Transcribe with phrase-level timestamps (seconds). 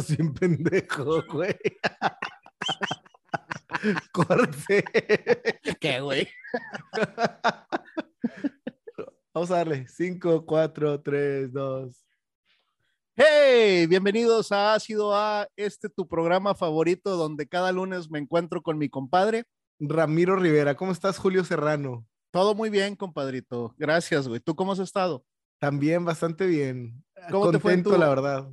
[0.00, 1.54] Estás bien pendejo, güey.
[4.12, 4.82] Corte.
[5.78, 6.26] ¿Qué, güey?
[9.34, 9.86] Vamos a darle.
[9.88, 12.06] 5, 4, 3, 2.
[13.14, 18.78] Hey, bienvenidos a Ácido A, este tu programa favorito donde cada lunes me encuentro con
[18.78, 19.44] mi compadre.
[19.78, 22.06] Ramiro Rivera, ¿cómo estás, Julio Serrano?
[22.30, 23.74] Todo muy bien, compadrito.
[23.76, 24.40] Gracias, güey.
[24.40, 25.26] ¿Tú cómo has estado?
[25.58, 27.04] También bastante bien.
[27.30, 28.48] ¿Cómo Contento, te fue en tu- la verdad.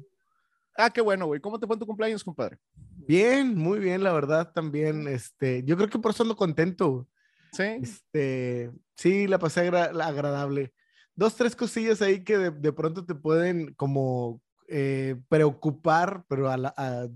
[0.78, 1.42] Ah, qué bueno, güey.
[1.42, 2.58] ¿Cómo te fue en tu cumpleaños, compadre?
[2.96, 5.08] Bien, muy bien, la verdad, también.
[5.08, 7.08] Este, yo creo que por eso ando contento.
[7.52, 7.64] Sí.
[7.64, 10.74] Este, sí, la pasé agra- la- agradable.
[11.16, 16.58] Dos, tres cosillas ahí que de, de pronto te pueden como eh, preocupar, pero, a
[16.58, 17.08] la- a-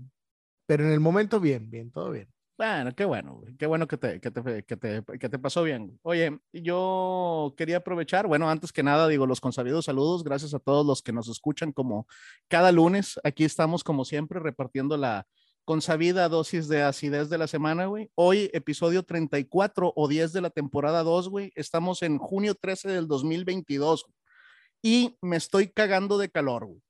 [0.66, 2.31] pero en el momento bien, bien, todo bien.
[2.62, 3.42] Bueno, qué bueno.
[3.58, 5.98] Qué bueno que te, que te, que te, que te pasó bien.
[6.02, 10.86] Oye, yo quería aprovechar, bueno, antes que nada, digo, los consabidos saludos, gracias a todos
[10.86, 12.06] los que nos escuchan como
[12.46, 13.18] cada lunes.
[13.24, 15.26] Aquí estamos, como siempre, repartiendo la
[15.64, 18.12] consabida dosis de acidez de la semana, güey.
[18.14, 21.50] Hoy, episodio 34 o 10 de la temporada 2, güey.
[21.56, 24.14] Estamos en junio 13 del 2022 güey.
[24.82, 26.80] y me estoy cagando de calor, güey.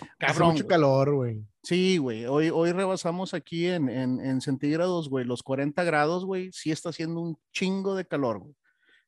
[0.00, 0.68] Hace Cabrón, mucho güey.
[0.68, 1.46] calor, güey.
[1.62, 2.26] Sí, güey.
[2.26, 6.50] Hoy, hoy rebasamos aquí en, en, en centígrados, güey, los 40 grados, güey.
[6.52, 8.54] Sí está haciendo un chingo de calor, güey.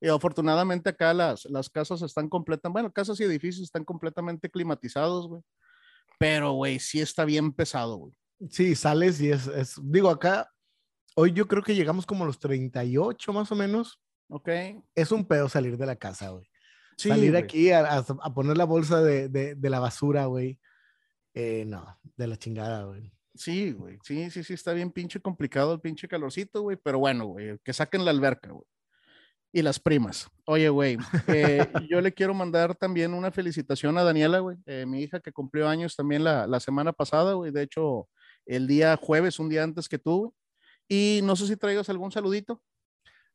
[0.01, 5.27] Y afortunadamente acá las, las casas están completamente, bueno, casas y edificios están completamente climatizados,
[5.29, 5.43] güey.
[6.19, 8.15] Pero, güey, sí está bien pesado, güey.
[8.51, 10.51] Sí, sales y es, es- digo, acá,
[11.15, 13.99] hoy yo creo que llegamos como a los 38 más o menos.
[14.29, 14.49] ¿Ok?
[14.95, 16.49] Es un pedo salir de la casa, güey.
[16.99, 17.43] Sí, salir güey.
[17.43, 20.59] aquí a, a- a poner la bolsa de, de- de la basura, güey.
[21.39, 23.13] Eh, no, de la chingada, güey.
[23.35, 23.99] Sí, güey.
[24.03, 26.79] Sí, sí, sí, está bien pinche complicado el pinche calorcito, güey.
[26.83, 28.65] Pero bueno, güey, que saquen la alberca, güey.
[29.53, 30.31] Y las primas.
[30.47, 30.97] Oye, güey,
[31.29, 31.59] eh,
[31.91, 35.69] yo le quiero mandar también una felicitación a Daniela, güey, eh, mi hija que cumplió
[35.69, 37.53] años también la, la semana pasada, güey.
[37.53, 38.09] De hecho,
[38.47, 40.35] el día jueves, un día antes que tú.
[40.89, 42.63] Y no sé si traigas algún saludito.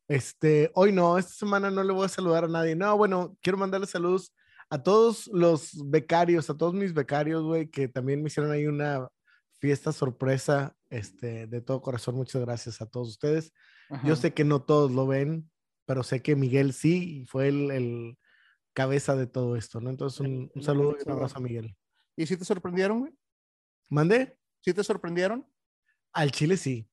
[0.07, 2.75] Este, hoy no, esta semana no le voy a saludar a nadie.
[2.75, 4.33] No, bueno, quiero mandarle saludos
[4.71, 9.09] a todos los becarios, a todos mis becarios, güey, que también me hicieron ahí una
[9.59, 12.15] fiesta sorpresa, este, de todo corazón.
[12.15, 13.53] Muchas gracias a todos ustedes.
[14.05, 15.51] Yo sé que no todos lo ven,
[15.85, 18.17] pero sé que Miguel sí y fue el, el
[18.73, 19.89] cabeza de todo esto, ¿no?
[19.89, 21.75] Entonces, un, saludo y un abrazo a Miguel.
[22.15, 23.13] ¿Y si te sorprendieron, güey?
[23.89, 24.37] ¿Mandé?
[24.61, 25.45] ¿Sí te sorprendieron?
[26.13, 26.89] Al Chile sí.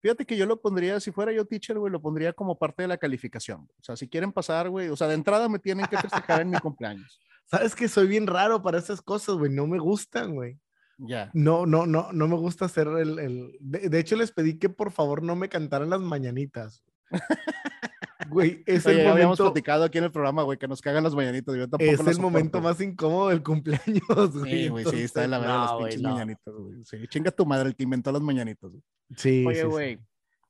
[0.00, 2.88] Fíjate que yo lo pondría, si fuera yo teacher, güey, lo pondría como parte de
[2.88, 3.62] la calificación.
[3.80, 6.50] O sea, si quieren pasar, güey, o sea, de entrada me tienen que festejar en
[6.50, 7.20] mi cumpleaños.
[7.46, 9.50] Sabes que soy bien raro para esas cosas, güey.
[9.52, 10.58] No me gustan, güey.
[10.98, 11.30] Ya.
[11.32, 13.18] No, no, no, no me gusta hacer el.
[13.18, 16.82] el- De, de hecho, les pedí que por favor no me cantaran las mañanitas.
[18.28, 20.80] Güey, es Oye, el ya habíamos momento, platicado aquí en el programa, güey, que nos
[20.82, 21.54] cagan las mañanitas.
[21.54, 24.50] Yo tampoco es las el momento más incómodo del cumpleaños, güey.
[24.64, 26.10] Sí, güey, sí, está de la verga las no, güey, pinches no.
[26.10, 26.84] mañanitas, güey.
[26.84, 28.70] Sí, chinga tu madre el que inventó las mañanitas.
[28.70, 28.82] güey.
[29.16, 29.66] Sí, Oye, sí, sí.
[29.68, 29.98] güey,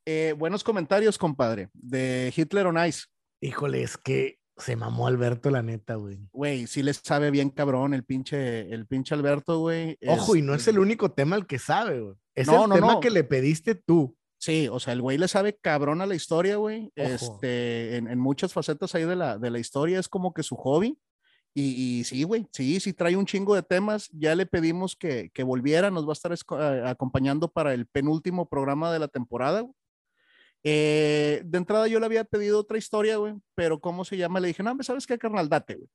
[0.07, 3.05] eh, buenos comentarios, compadre, de Hitler on Ice.
[3.43, 6.19] Híjole, es que se mamó Alberto, la neta, güey.
[6.33, 9.99] Güey, sí les sabe bien cabrón el pinche, el pinche Alberto, güey.
[10.07, 12.15] Ojo, y no es Este, el único tema al que sabe, güey.
[12.35, 13.01] Es No, el no, tema no.
[13.01, 14.17] que le pediste tú.
[14.41, 16.93] Sí, o sea, el güey le sabe cabrón a la historia, güey.
[16.95, 20.55] Este, en, en muchas facetas ahí de la, de la historia es como que su
[20.57, 20.97] hobby.
[21.55, 24.09] Y, y sí, güey, sí, sí trae un chingo de temas.
[24.13, 28.49] Ya le pedimos que, que volviera, nos va a estar a- acompañando para el penúltimo
[28.49, 29.63] programa de la temporada.
[29.63, 29.75] güey.
[30.65, 34.41] Eh, de entrada yo le había pedido otra historia, güey, pero ¿cómo se llama?
[34.41, 35.49] Le dije, no, ¿sabes qué, carnal?
[35.49, 35.89] Date, güey.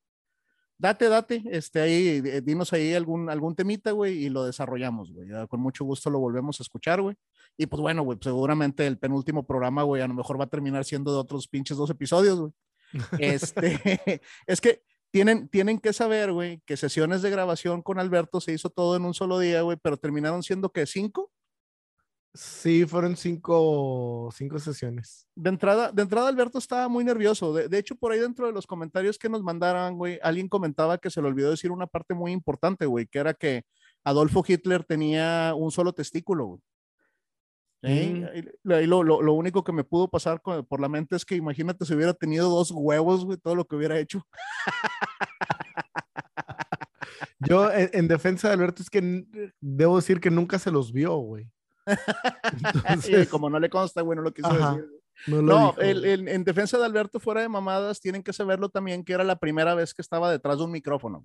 [0.84, 5.26] Date, date, este, ahí, eh, dinos ahí algún, algún temita, güey, y lo desarrollamos, güey.
[5.48, 7.16] Con mucho gusto lo volvemos a escuchar, güey.
[7.56, 10.84] Y pues bueno, güey, seguramente el penúltimo programa, güey, a lo mejor va a terminar
[10.84, 12.52] siendo de otros pinches dos episodios, güey.
[13.18, 13.80] Este,
[14.46, 18.68] es que tienen, tienen que saber, güey, que sesiones de grabación con Alberto se hizo
[18.68, 21.32] todo en un solo día, güey, pero terminaron siendo que cinco.
[22.36, 25.28] Sí, fueron cinco, cinco sesiones.
[25.36, 27.54] De entrada, de entrada Alberto estaba muy nervioso.
[27.54, 30.98] De, de hecho, por ahí dentro de los comentarios que nos mandaran, güey, alguien comentaba
[30.98, 33.62] que se le olvidó decir una parte muy importante, güey, que era que
[34.02, 36.60] Adolfo Hitler tenía un solo testículo, güey.
[37.84, 38.24] Sí, Mm.
[38.24, 38.48] ahí-
[38.80, 41.36] ahí lo, lo- lo único que me pudo pasar con- por la mente es que
[41.36, 44.26] imagínate si hubiera tenido dos huevos, güey, todo lo que hubiera hecho.
[47.40, 49.24] Yo, en, en defensa de Alberto, es que
[49.60, 51.50] debo decir que nunca se los vio, güey.
[52.88, 54.72] Entonces, como no le consta, güey, no lo quiso Ajá.
[54.74, 54.90] decir.
[55.26, 59.04] no, No, el- el- en defensa de Alberto, fuera de mamadas, tienen que saberlo también
[59.04, 61.24] que era la primera vez que estaba detrás de un micrófono.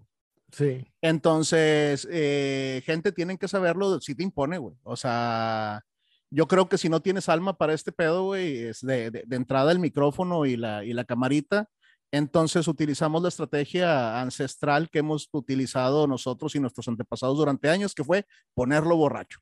[0.51, 0.85] Sí.
[1.01, 4.75] Entonces, eh, gente, tienen que saberlo, si te impone, güey.
[4.83, 5.81] O sea,
[6.31, 9.35] yo creo que si no tienes alma para este pedo, güey, es de, de- de
[9.35, 11.67] entrada el micrófono y la, y la camarita,
[12.11, 18.03] Entonces utilizamos la estrategia ancestral que hemos utilizado nosotros y nuestros antepasados durante años, que
[18.03, 19.39] fue ponerlo borracho,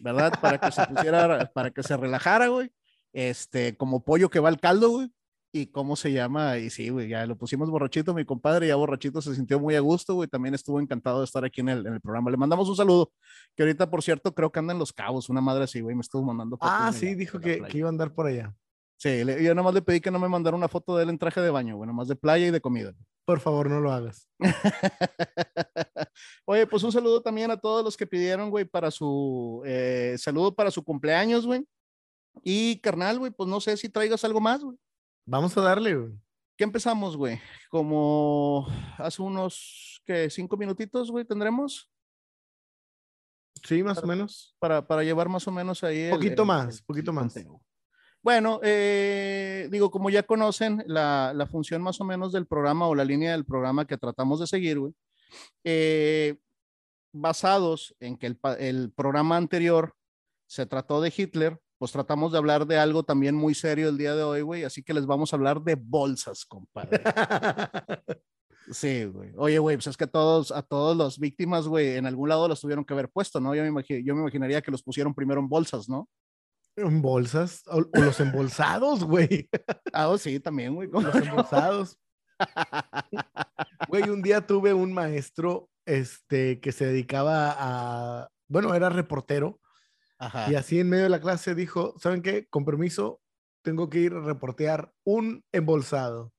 [0.00, 0.32] ¿verdad?
[0.40, 2.70] Para que se pusiera, para que se relajara, güey.
[3.12, 5.10] Este, como pollo que va al caldo, güey.
[5.52, 9.20] Y cómo se llama, y sí, güey, ya lo pusimos borrachito, mi compadre, ya borrachito
[9.20, 11.94] se sintió muy a gusto, güey, también estuvo encantado de estar aquí en el, en
[11.94, 12.30] el programa.
[12.30, 13.10] Le mandamos un saludo,
[13.56, 16.02] que ahorita, por cierto, creo que anda en Los Cabos, una madre así, güey, me
[16.02, 16.56] estuvo mandando.
[16.60, 18.54] Ah, sí, dijo que, que, iba a andar por allá.
[18.96, 21.18] Sí, le, yo nomás le pedí que no me mandara una foto de él en
[21.18, 22.94] traje de baño, bueno, más de playa y de comida.
[23.24, 24.28] Por favor, no lo hagas.
[26.44, 30.54] Oye, pues un saludo también a todos los que pidieron, güey, para su eh, saludo
[30.54, 31.66] para su cumpleaños, güey.
[32.42, 34.76] Y carnal, güey, pues no sé si traigas algo más, güey.
[35.26, 36.12] Vamos a darle, güey.
[36.56, 37.40] ¿Qué empezamos, güey?
[37.70, 38.66] Como
[38.98, 40.28] hace unos, ¿qué?
[40.28, 41.90] ¿Cinco minutitos, güey, tendremos?
[43.64, 44.54] Sí, más o menos.
[44.58, 46.10] Para, para llevar más o menos ahí.
[46.10, 47.34] Poquito más, poquito más.
[48.22, 52.94] Bueno, eh, digo, como ya conocen la, la, función más o menos del programa o
[52.94, 54.92] la línea del programa que tratamos de seguir, güey,
[55.64, 56.36] eh,
[57.12, 59.94] basados en que el, el, programa anterior
[60.46, 64.14] se trató de Hitler, pues tratamos de hablar de algo también muy serio el día
[64.14, 67.02] de hoy, güey, así que les vamos a hablar de bolsas, compadre.
[68.72, 69.32] Sí, güey.
[69.36, 72.46] Oye, güey, pues es que a todos, a todos los víctimas, güey, en algún lado
[72.46, 73.54] los tuvieron que haber puesto, ¿no?
[73.54, 76.08] Yo me, yo me imaginaría que los pusieron primero en bolsas, ¿no?
[76.76, 79.48] En bolsas, o, o los embolsados, güey.
[79.92, 80.88] Ah, oh, sí, también, güey.
[80.88, 81.98] Los embolsados.
[83.88, 89.60] Güey, un día tuve un maestro este, que se dedicaba a, bueno, era reportero.
[90.18, 90.50] Ajá.
[90.50, 92.46] Y así en medio de la clase dijo, ¿saben qué?
[92.46, 93.20] Con permiso,
[93.62, 96.32] tengo que ir a reportear un embolsado.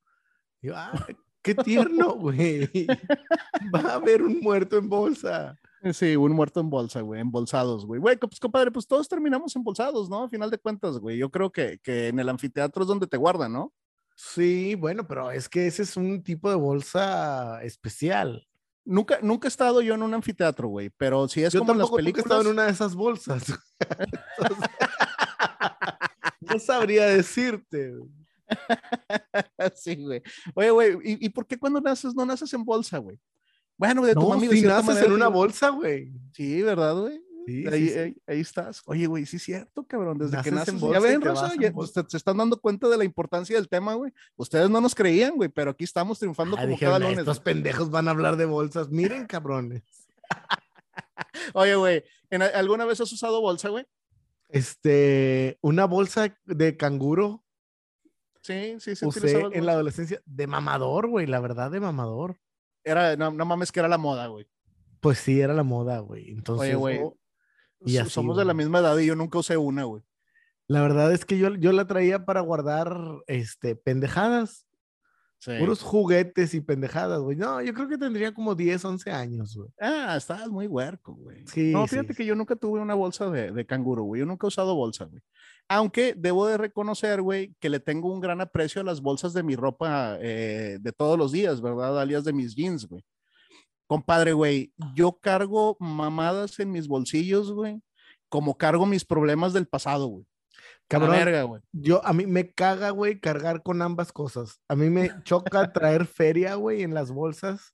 [0.61, 0.93] Y yo, ah,
[1.41, 2.69] qué tierno, güey.
[3.73, 5.59] Va a haber un muerto en bolsa.
[5.93, 7.99] Sí, un muerto en bolsa, güey, embolsados, güey.
[7.99, 10.23] Güey, pues compadre, pues todos terminamos embolsados, ¿no?
[10.23, 11.17] A final de cuentas, güey.
[11.17, 13.73] Yo creo que, que en el anfiteatro es donde te guardan, ¿no?
[14.23, 18.47] Sí, bueno, pero es que ese es un tipo de bolsa especial.
[18.85, 21.79] Nunca, nunca he estado yo en un anfiteatro, güey, pero si es yo como en
[21.79, 22.25] las nunca he películas.
[22.25, 23.43] estado en una de esas bolsas.
[24.37, 24.69] Entonces,
[26.41, 27.93] no sabría decirte.
[29.75, 30.21] sí, güey.
[30.53, 33.19] Oye, güey, ¿y, ¿y, por qué cuando naces no naces en bolsa, güey?
[33.75, 36.13] Bueno, de tu No, mami naces manera, en una bolsa, güey.
[36.33, 37.23] Sí, ¿verdad, güey?
[37.45, 37.99] Sí, ahí, sí, sí.
[37.99, 38.81] ahí- ahí estás.
[38.85, 40.17] Oye, güey, sí es cierto, cabrón.
[40.17, 40.79] Desde que Naces en naces.
[40.79, 42.05] bolsa ya ven, Rosa, ya, bolsa.
[42.07, 44.11] se, están dando cuenta de la importancia del tema, güey.
[44.35, 47.19] Ustedes no nos creían, güey, pero aquí estamos triunfando Ah, como dijeron, cada lunes.
[47.19, 48.89] estos pendejos van a hablar de bolsas.
[48.89, 49.83] Miren, cabrones.
[51.53, 53.85] Oye, güey, ¿en a- ¿alguna vez has usado bolsa, güey?
[54.49, 57.43] Este, una bolsa de canguro
[58.41, 59.05] Sí, sí, sí.
[59.05, 62.37] usé en la adolescencia de mamador, güey, la verdad de mamador.
[62.83, 64.47] Era, no, no mames que era la moda, güey.
[64.99, 66.31] Pues sí, era la moda, güey.
[66.31, 66.99] Entonces, Oye, güey.
[67.03, 67.17] oh,
[67.85, 70.03] Y así, Somos de la misma edad y yo nunca usé una, güey.
[70.67, 72.95] la verdad es que yo, yo la traía para guardar,
[73.27, 74.65] este, pendejadas,
[75.39, 75.53] Sí.
[75.59, 77.35] puros juguetes y pendejadas, güey.
[77.35, 79.69] No, yo creo que tendría como 10, 11 años, güey.
[79.79, 81.43] Ah, estabas muy huerco, güey.
[81.47, 82.17] Sí, No, fíjate sí.
[82.17, 84.19] que yo nunca tuve una bolsa de, de canguro, güey.
[84.19, 85.23] Yo nunca he usado bolsa, güey.
[85.67, 89.41] Aunque debo de reconocer, güey, que le tengo un gran aprecio a las bolsas de
[89.41, 91.99] mi ropa eh, de todos los días, ¿verdad?
[91.99, 93.03] Alias de mis jeans, güey.
[93.91, 97.81] Compadre, güey, yo cargo mamadas en mis bolsillos, güey,
[98.29, 100.25] como cargo mis problemas del pasado, güey.
[100.87, 101.61] Cabrón, verga, güey.
[101.73, 104.61] yo, a mí me caga, güey, cargar con ambas cosas.
[104.69, 107.73] A mí me choca traer feria, güey, en las bolsas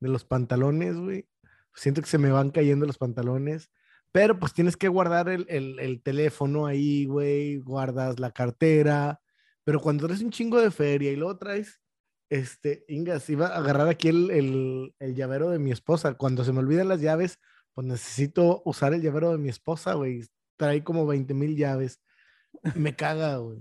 [0.00, 1.26] de los pantalones, güey.
[1.74, 3.70] Siento que se me van cayendo los pantalones.
[4.12, 7.56] Pero pues tienes que guardar el, el- el teléfono ahí, güey.
[7.60, 9.18] Guardas la cartera.
[9.64, 11.80] Pero cuando traes un chingo de feria y luego traes,
[12.30, 16.14] este, Ingas, iba a agarrar aquí el, el- el llavero de mi esposa.
[16.14, 17.38] Cuando se me olvidan las llaves,
[17.74, 20.24] pues necesito usar el llavero de mi esposa, güey.
[20.56, 22.00] Trae como 20 mil llaves.
[22.74, 23.58] Me caga, güey.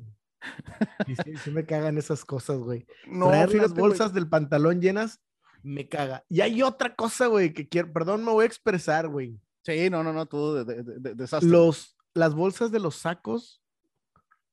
[1.07, 2.85] Y sí, sí me cagan esas cosas, güey.
[3.07, 3.81] No, Traer fíjate, las güey.
[3.81, 5.19] bolsas del pantalón llenas,
[5.63, 6.23] me caga.
[6.29, 9.39] Y hay otra cosa, güey, que quiero, perdón, me voy a expresar, güey.
[9.65, 11.49] Sí, no, no, no, tú de, de- de- de- desastre.
[11.49, 13.61] Los, las bolsas de los sacos,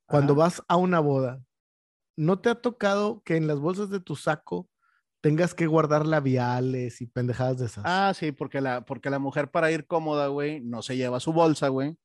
[0.07, 0.39] cuando Ajá.
[0.43, 1.43] vas a una boda,
[2.21, 4.69] ¿no te ha tocado que en las bolsas de tu saco
[5.23, 7.85] tengas que guardar labiales y pendejadas de esas?
[7.87, 11.33] Ah, sí, porque la, porque la mujer para ir cómoda, güey, no se lleva su
[11.33, 11.97] bolsa, güey.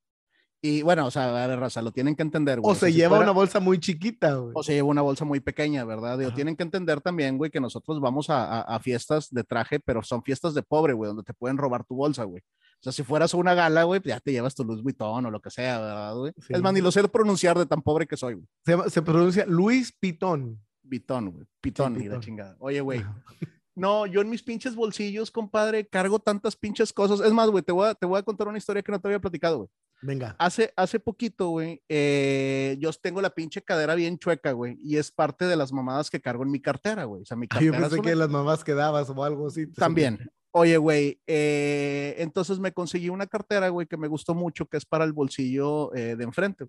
[0.61, 2.71] Y bueno, o sea, a ver, raza, lo tienen que entender, güey.
[2.71, 4.53] o sea, se si lleva fuera- una bolsa muy chiquita, güey.
[4.55, 6.17] O se lleva una bolsa muy pequeña, ¿verdad?
[6.17, 9.79] Digo, tienen que entender también, güey, que nosotros vamos a, a- a fiestas de traje,
[9.79, 12.41] pero son fiestas de pobre, güey, donde te pueden robar tu bolsa, güey.
[12.85, 15.25] O sea, si fueras a una gala, güey, pues ya te llevas tu Louis Vuitton
[15.25, 16.33] o lo que sea, ¿verdad, güey?
[16.37, 16.53] Sí.
[16.53, 18.89] Es más, ni lo sé pronunciar de tan pobre que soy, güey.
[18.91, 20.61] Se, pronuncia Luis Pitón.
[20.83, 21.47] Vitón, güey.
[21.61, 22.21] Pitón y la Pitón.
[22.21, 22.55] chingada.
[22.59, 23.03] Oye, güey.
[23.77, 27.19] No, yo en mis pinches bolsillos, compadre, cargo tantas pinches cosas.
[27.19, 29.09] Es más, güey, te voy a, te voy a contar una historia que no te
[29.09, 29.69] había platicado, güey.
[30.01, 30.33] Venga.
[30.39, 35.11] Hace, hace poquito, güey, eh, yo tengo la pinche cadera bien chueca, güey, y es
[35.11, 37.23] parte de las mamadas que cargo en mi cartera, güey.
[37.23, 39.23] O sea, mi Ay, yo cartera pensé es una- que las mamás que dabas o
[39.25, 39.67] algo así.
[39.67, 40.31] también.
[40.57, 44.85] Oye, güey, eh, entonces me conseguí una cartera, güey, que me gustó mucho, que es
[44.85, 46.65] para el bolsillo eh, de enfrente.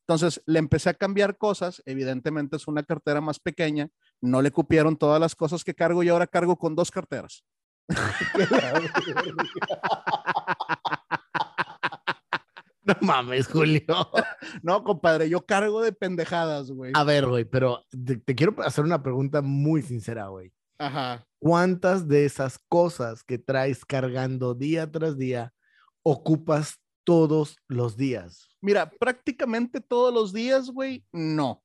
[0.00, 1.84] Entonces le empecé a cambiar cosas.
[1.86, 3.90] Evidentemente es una cartera más pequeña.
[4.20, 7.44] No le cupieron todas las cosas que cargo y ahora cargo con dos carteras.
[12.84, 14.10] No mames, Julio.
[14.64, 16.90] No, compadre, yo cargo de pendejadas, güey.
[16.96, 20.52] A ver, güey, pero te, te quiero hacer una pregunta muy sincera, güey.
[20.82, 21.24] Ajá.
[21.38, 25.52] ¿Cuántas de esas cosas que traes cargando día tras día
[26.02, 28.48] ocupas todos los días?
[28.60, 31.62] Mira, prácticamente todos los días, güey, no.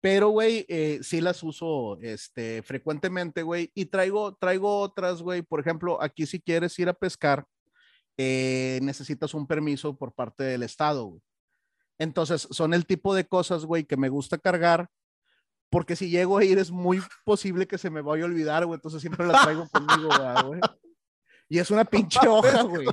[0.00, 3.70] Pero, güey, eh, sí las uso este, frecuentemente, güey.
[3.74, 5.42] Y traigo, traigo otras, güey.
[5.42, 7.44] Por ejemplo, aquí si quieres ir a pescar,
[8.16, 11.22] eh, necesitas un permiso por parte del Estado, güey.
[11.98, 14.88] Entonces, son el tipo de cosas, güey, que me gusta cargar.
[15.70, 18.76] Porque si llego a ir es muy posible que se me vaya a olvidar, güey.
[18.76, 20.60] Entonces siempre la traigo conmigo, ¿verdad, güey.
[21.48, 22.86] Y es una pinche hoja, güey.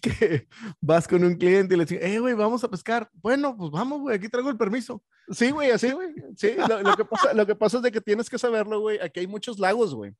[0.00, 0.48] Que
[0.80, 3.10] vas con un cliente y le dices, eh, güey, vamos a pescar.
[3.14, 5.02] Bueno, pues vamos, güey, aquí traigo el permiso.
[5.30, 6.14] Sí, güey, así, güey.
[6.36, 8.98] Sí, lo, lo que pasa, lo que pasa es de que tienes que saberlo, güey.
[9.00, 10.14] Aquí hay muchos lagos, güey,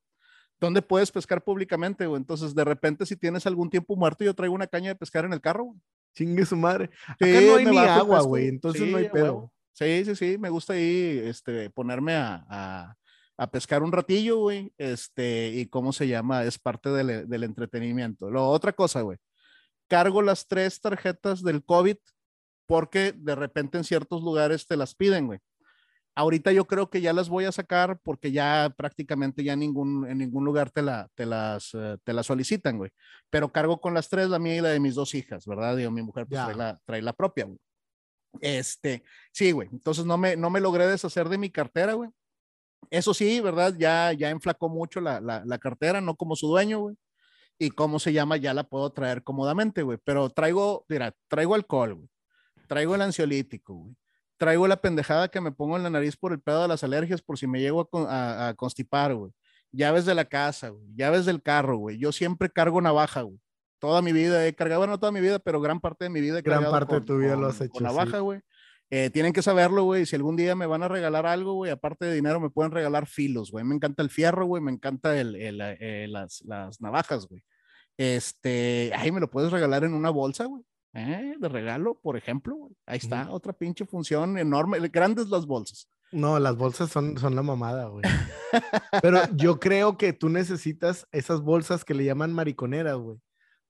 [0.61, 2.21] donde puedes pescar públicamente, güey.
[2.21, 5.33] Entonces, de repente, si tienes algún tiempo muerto, yo traigo una caña de pescar en
[5.33, 5.81] el carro, güey.
[6.15, 6.91] Chingue su madre.
[7.19, 9.53] Sí, Acá no hay ni agua, güey, entonces Sí, no hay pedo.
[9.73, 12.95] Sí, sí, sí, me gusta ahí, este, ponerme a, a,
[13.39, 18.31] a pescar un ratillo, güey, este, y cómo se llama, es parte del, del entretenimiento.
[18.31, 19.19] Lo otra cosa, güey,
[19.89, 21.97] cargo las tres tarjetas del COVID
[22.67, 25.41] porque de repente en ciertos lugares te las piden, güey.
[26.15, 30.19] Ahorita yo creo que ya las voy a sacar porque ya prácticamente ya ningún, en
[30.19, 32.91] ningún lugar te, la, te, las, eh, te las solicitan, güey.
[33.31, 35.77] Pero cargo con las tres, la mía y la de mis dos hijas, ¿verdad?
[35.77, 37.59] Digo, mi mujer pues trae la, trae la propia, güey.
[38.41, 39.69] Este, sí, güey.
[39.73, 42.11] Entonces no me, no me logré deshacer de mi cartera, güey.
[42.91, 43.75] Eso sí, ¿verdad?
[43.79, 46.97] Ya, ya enflacó mucho la, la, la cartera, no como su dueño, güey.
[47.59, 49.99] Y cómo se llama, ya la puedo traer cómodamente, güey.
[50.05, 52.09] Pero traigo, mira, traigo alcohol, güey.
[52.67, 53.97] Traigo el ansiolítico, güey.
[54.39, 57.23] Traigo la pendejada que me pongo en la nariz por el pedo de las alergias,
[57.23, 57.99] por si me llego a,
[58.47, 59.33] a- a constipar, güey.
[59.71, 60.85] Llaves de la casa, güey.
[60.97, 61.99] Llaves del carro, güey.
[61.99, 63.39] Yo siempre cargo navaja, güey.
[63.83, 66.21] Toda mi vida he cargado, bueno, no toda mi vida, pero gran parte de mi
[66.21, 68.23] vida he Gran cargado parte de tu vida lo con- has hecho, Con navaja, sí.
[68.23, 68.41] güey.
[68.91, 70.07] Eh, tienen que saberlo, güey.
[70.07, 73.07] Si algún día me van a regalar algo, güey, aparte de dinero, me pueden regalar
[73.07, 73.65] filos, güey.
[73.65, 74.63] Me encanta el fierro, güey.
[74.63, 77.43] Me encanta el, el, eh, las, las navajas, güey.
[77.97, 80.63] Este, ay, me lo puedes regalar en una bolsa, güey.
[80.95, 81.35] ¿Eh?
[81.41, 82.73] De regalo, por ejemplo, güey.
[82.87, 84.79] Ahí está, otra pinche función enorme.
[84.91, 85.89] Grandes las bolsas.
[86.13, 88.05] No, las bolsas son, son la mamada, güey.
[89.01, 93.19] Pero yo creo que tú necesitas esas bolsas que le llaman mariconeras, güey.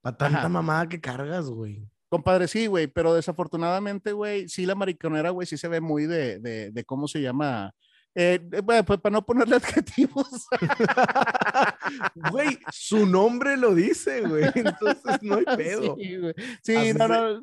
[0.03, 0.49] Para tanta Ajá.
[0.49, 1.87] mamada que cargas, güey.
[2.09, 6.37] Compadre, sí, güey, pero desafortunadamente, güey, sí la mariconera, güey, sí se ve muy de,
[6.39, 7.73] de, de cómo se llama.
[8.13, 10.27] Eh, bueno, pues para no ponerle adjetivos.
[12.31, 14.45] Güey, su nombre lo dice, güey.
[14.53, 15.95] Entonces no hay pedo.
[15.97, 16.33] Sí, güey.
[16.61, 17.41] Sí, no, no.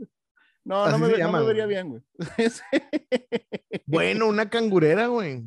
[0.62, 1.68] No, no me, no me vería güey.
[1.74, 2.02] bien, güey.
[3.86, 5.42] Bueno, una cangurera, güey.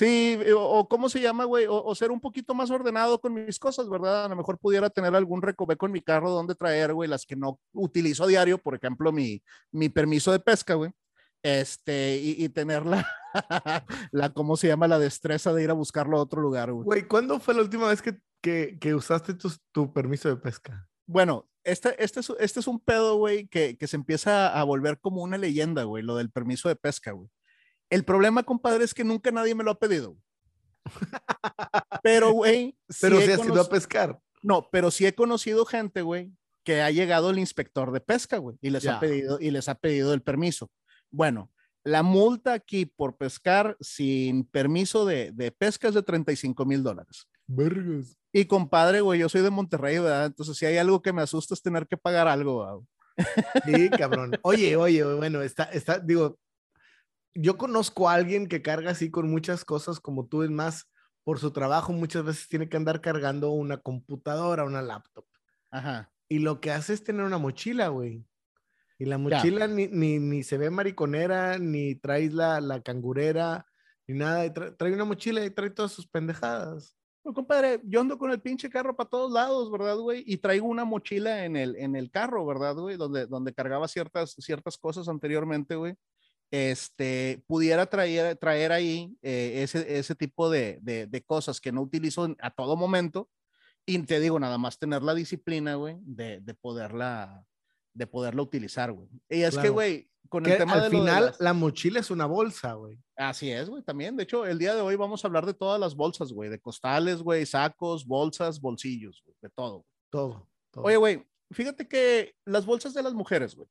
[0.00, 3.20] Sí, eh, o, o cómo se llama, güey, o, o ser un poquito más ordenado
[3.20, 4.24] con mis cosas, ¿verdad?
[4.24, 7.36] A lo mejor pudiera tener algún recoveco en mi carro donde traer, güey, las que
[7.36, 10.90] no utilizo a diario, por ejemplo, mi, mi permiso de pesca, güey.
[11.42, 13.06] Este, y, y tener la,
[14.10, 14.88] la, ¿cómo se llama?
[14.88, 16.86] La destreza de ir a buscarlo a otro lugar, güey.
[16.86, 20.88] Güey, ¿cuándo fue la última vez que, que, que usaste tu, tu permiso de pesca?
[21.06, 24.98] Bueno, este, este, es, este es un pedo, güey, que, que se empieza a volver
[24.98, 27.28] como una leyenda, güey, lo del permiso de pesca, güey.
[27.90, 30.10] El problema, compadre, es que nunca nadie me lo ha pedido.
[30.12, 30.22] güey.
[32.02, 34.18] Pero, güey, Pero sí he has ido a pescar.
[34.42, 36.32] No, pero sí he conocido gente, güey,
[36.64, 39.74] que ha llegado el inspector de pesca, güey, y les ha pedido y les ha
[39.74, 40.70] pedido el permiso.
[41.10, 41.50] Bueno,
[41.84, 47.26] la multa aquí por pescar sin permiso de, de pesca es de 35 mil dólares.
[47.46, 48.16] Vergas.
[48.32, 50.26] Y compadre, güey, yo soy de Monterrey, ¿verdad?
[50.26, 52.78] Entonces, si hay algo que me asusta es tener que pagar algo, ¿verdad?
[53.66, 54.32] Sí, cabrón.
[54.42, 56.38] Oye, oye, bueno, está, está, digo,
[57.34, 60.90] yo conozco a alguien que carga así con muchas cosas como tú, es más,
[61.24, 65.24] por su trabajo muchas veces tiene que andar cargando una computadora, una laptop.
[65.70, 66.12] Ajá.
[66.28, 68.24] Y lo que hace es tener una mochila, güey.
[68.98, 73.66] Y la mochila ni, ni, ni se ve mariconera, ni traes la, la cangurera,
[74.06, 74.44] ni nada.
[74.44, 76.96] y tra- trae una mochila y trae todas sus pendejadas.
[77.24, 80.22] No, compadre, yo ando con el pinche carro para todos lados, ¿verdad, güey?
[80.26, 82.96] Y traigo una mochila en el, en el carro, ¿verdad, güey?
[82.96, 85.94] Donde, donde cargaba ciertas, ciertas cosas anteriormente, güey.
[86.50, 91.82] Este, pudiera traer, traer ahí eh, ese, ese tipo de, de, de, cosas que no
[91.82, 93.28] utilizo a todo momento.
[93.86, 97.44] Y te digo, nada más tener la disciplina, güey, de, de poderla,
[97.94, 99.08] de poderla utilizar, güey.
[99.28, 99.62] Y es claro.
[99.62, 101.40] que, güey, con el tema al de final las...
[101.40, 102.98] la mochila es una bolsa, güey.
[103.16, 104.16] Así es, güey, también.
[104.16, 106.60] De hecho, el día de hoy vamos a hablar de todas las bolsas, güey, de
[106.60, 109.84] costales, güey, sacos, bolsas, bolsillos, güey, de todo.
[110.10, 110.84] Todo, todo.
[110.84, 113.68] Oye, güey, fíjate que las bolsas de las mujeres, güey,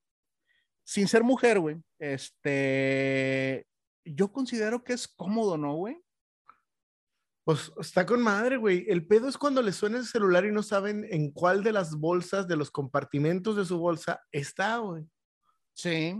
[0.90, 3.68] sin ser mujer, güey, este,
[4.04, 6.02] yo considero que es cómodo, ¿no, güey?
[7.44, 8.86] Pues está con madre, güey.
[8.88, 11.94] El pedo es cuando les suena el celular y no saben en cuál de las
[11.94, 15.08] bolsas, de los compartimentos de su bolsa está, güey.
[15.76, 16.16] Sí.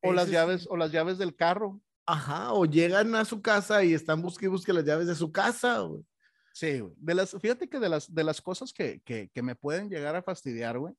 [0.00, 0.68] O Ese las llaves, es...
[0.70, 1.78] o las llaves del carro.
[2.06, 5.30] Ajá, o llegan a su casa y están busque y busque las llaves de su
[5.30, 6.02] casa, güey.
[6.54, 6.94] Sí, güey.
[6.96, 10.16] De las, fíjate que de las, de las cosas que, que, que me pueden llegar
[10.16, 10.94] a fastidiar, güey,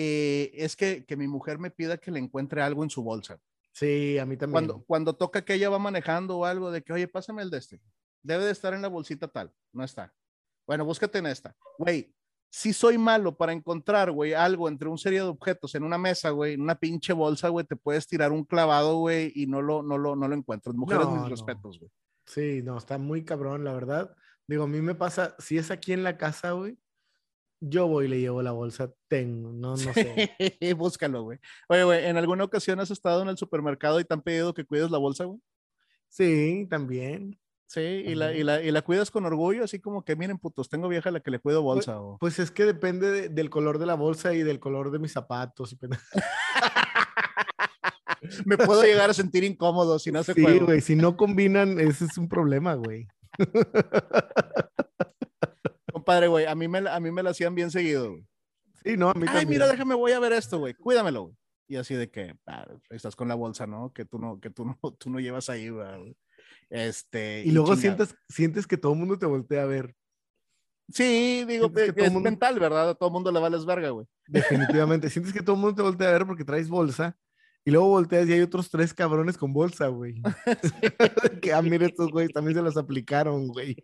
[0.00, 3.40] eh, es que, que, mi mujer me pida que le encuentre algo en su bolsa.
[3.72, 4.52] Sí, a mí también.
[4.52, 7.58] Cuando, cuando toca que ella va manejando o algo de que, oye, pásame el de
[7.58, 7.80] este.
[8.22, 9.52] Debe de estar en la bolsita tal.
[9.72, 10.14] No está.
[10.68, 11.56] Bueno, búscate en esta.
[11.78, 12.14] Güey,
[12.48, 16.30] si soy malo para encontrar, güey, algo entre un serie de objetos en una mesa,
[16.30, 19.82] güey, en una pinche bolsa, güey, te puedes tirar un clavado, güey, y no lo,
[19.82, 20.76] no lo, no lo encuentras.
[20.76, 21.28] Mujeres, no, mis no.
[21.28, 21.90] respetos, güey.
[22.24, 24.14] Sí, no, está muy cabrón, la verdad.
[24.46, 26.78] Digo, a mí me pasa, si es aquí en la casa, güey,
[27.60, 30.30] yo voy y le llevo la bolsa, tengo, no, no sé.
[30.76, 31.38] Búscalo, güey.
[31.68, 34.64] Oye, güey, ¿en alguna ocasión has estado en el supermercado y te han pedido que
[34.64, 35.40] cuides la bolsa, güey?
[36.08, 37.38] Sí, también.
[37.66, 40.70] Sí, y la, y, la, y la cuidas con orgullo, así como que miren, putos,
[40.70, 41.98] tengo vieja a la que le cuido bolsa.
[41.98, 42.16] Pues, o...
[42.18, 45.12] pues es que depende de, del color de la bolsa y del color de mis
[45.12, 45.76] zapatos.
[48.46, 52.06] Me puedo llegar a sentir incómodo si no se Sí, güey, si no combinan, ese
[52.06, 53.06] es un problema, güey.
[56.08, 58.26] Compadre, güey, a mí me, a mí me la hacían bien seguido, güey.
[58.82, 59.48] Sí, no, a mí Ay, también.
[59.50, 61.36] mira, déjame, voy a ver esto, güey, cuídamelo, güey.
[61.66, 63.92] Y así de que, ah, estás con la bolsa, ¿no?
[63.92, 66.16] Que tú no, que tú no, tú no llevas ahí, güey.
[66.70, 69.94] Este, y, y luego sientes, sientes que todo el mundo te voltea a ver.
[70.88, 72.30] Sí, digo, que, que es mundo...
[72.30, 72.88] mental, ¿verdad?
[72.88, 74.06] A todo el mundo le vales verga, güey.
[74.26, 75.10] Definitivamente.
[75.10, 77.18] sientes que todo el mundo te voltea a ver porque traes bolsa
[77.68, 80.22] y luego volteas y hay otros tres cabrones con bolsa, güey.
[81.42, 83.76] que, ah, mire, estos güeyes también se las aplicaron, güey.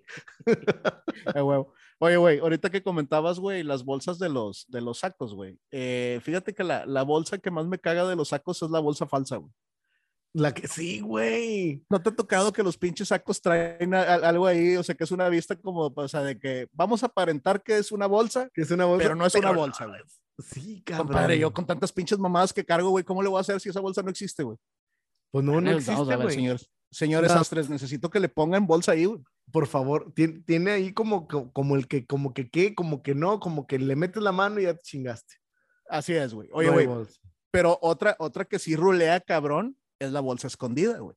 [1.34, 1.64] güey.
[1.98, 5.58] Oye, güey, ahorita que comentabas, güey, las bolsas de los, de los sacos, güey.
[5.70, 8.80] Eh, fíjate que la, la bolsa que más me caga de los sacos es la
[8.80, 9.52] bolsa falsa, güey.
[10.36, 11.84] La que sí, güey.
[11.88, 14.76] ¿No te ha tocado que los pinches sacos traen a, a, algo ahí?
[14.76, 17.78] O sea, que es una vista como, o sea, de que vamos a aparentar que
[17.78, 20.00] es una bolsa, que es una bolsa pero no es pero una bolsa, güey.
[20.40, 21.06] Sí, cabrón.
[21.06, 23.68] Compadre, yo con tantas pinches mamadas que cargo, güey, ¿cómo le voy a hacer si
[23.68, 24.58] esa bolsa no existe, güey?
[25.30, 26.60] Pues no, no existe, Vamos a ver,
[26.94, 27.32] señores.
[27.34, 27.40] No.
[27.40, 29.20] Astres, necesito que le pongan bolsa ahí, güey.
[29.52, 33.40] Por favor, tiene, tiene ahí como, como el que, como que qué, como que no,
[33.40, 35.34] como que le metes la mano y ya te chingaste.
[35.88, 36.48] Así es, güey.
[36.52, 36.88] Oye, güey.
[37.50, 41.16] Pero otra, otra que sí rulea, cabrón, es la bolsa escondida, güey.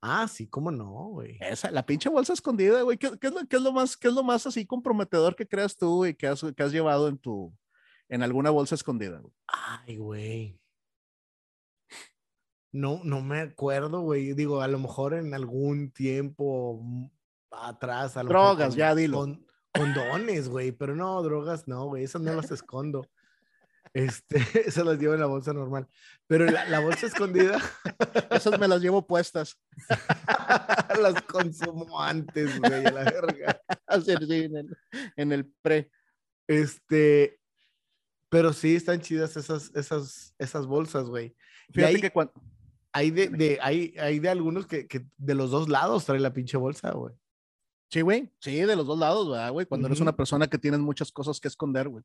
[0.00, 1.38] Ah, sí, cómo no, güey.
[1.40, 2.98] Esa, la pinche bolsa escondida, güey.
[2.98, 5.46] ¿Qué, qué, es lo, ¿Qué, es lo, más, ¿Qué es lo más así comprometedor que
[5.46, 7.54] creas tú y que has, que has llevado en tu,
[8.08, 9.32] en alguna bolsa escondida, güey?
[9.46, 10.61] Ay, güey.
[12.72, 14.32] No, no me acuerdo, güey.
[14.32, 16.82] Digo, a lo mejor en algún tiempo
[17.50, 18.16] atrás.
[18.16, 19.18] A lo drogas, ya dilo.
[19.18, 20.72] Con, condones, güey.
[20.72, 22.04] Pero no, drogas no, güey.
[22.04, 23.06] Esas no las escondo.
[23.94, 25.86] Este, esas las llevo en la bolsa normal.
[26.26, 27.60] Pero la, la bolsa escondida.
[28.30, 29.58] esas me las llevo puestas.
[31.00, 33.60] las consumo antes, güey, a la verga.
[33.86, 34.76] Así, sí, en, el,
[35.16, 35.90] en el pre.
[36.46, 37.38] Este,
[38.30, 41.36] pero sí están chidas esas, esas, esas bolsas, güey.
[41.70, 42.32] Fíjate que cuando...
[42.92, 46.32] hay, de, de, hay, hay de algunos que, que, de los dos lados trae la
[46.32, 47.14] pinche bolsa, güey.
[47.90, 48.30] Sí, güey.
[48.38, 49.66] Sí, de los dos lados, güey.
[49.66, 49.92] Cuando uh -huh.
[49.92, 52.04] eres una persona que tienes muchas cosas que esconder, güey.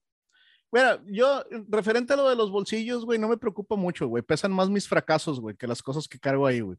[0.71, 4.21] Mira, yo, referente a lo de los bolsillos, güey, no me preocupa mucho, güey.
[4.21, 6.77] Pesan más mis fracasos, güey, que las cosas que cargo ahí, güey.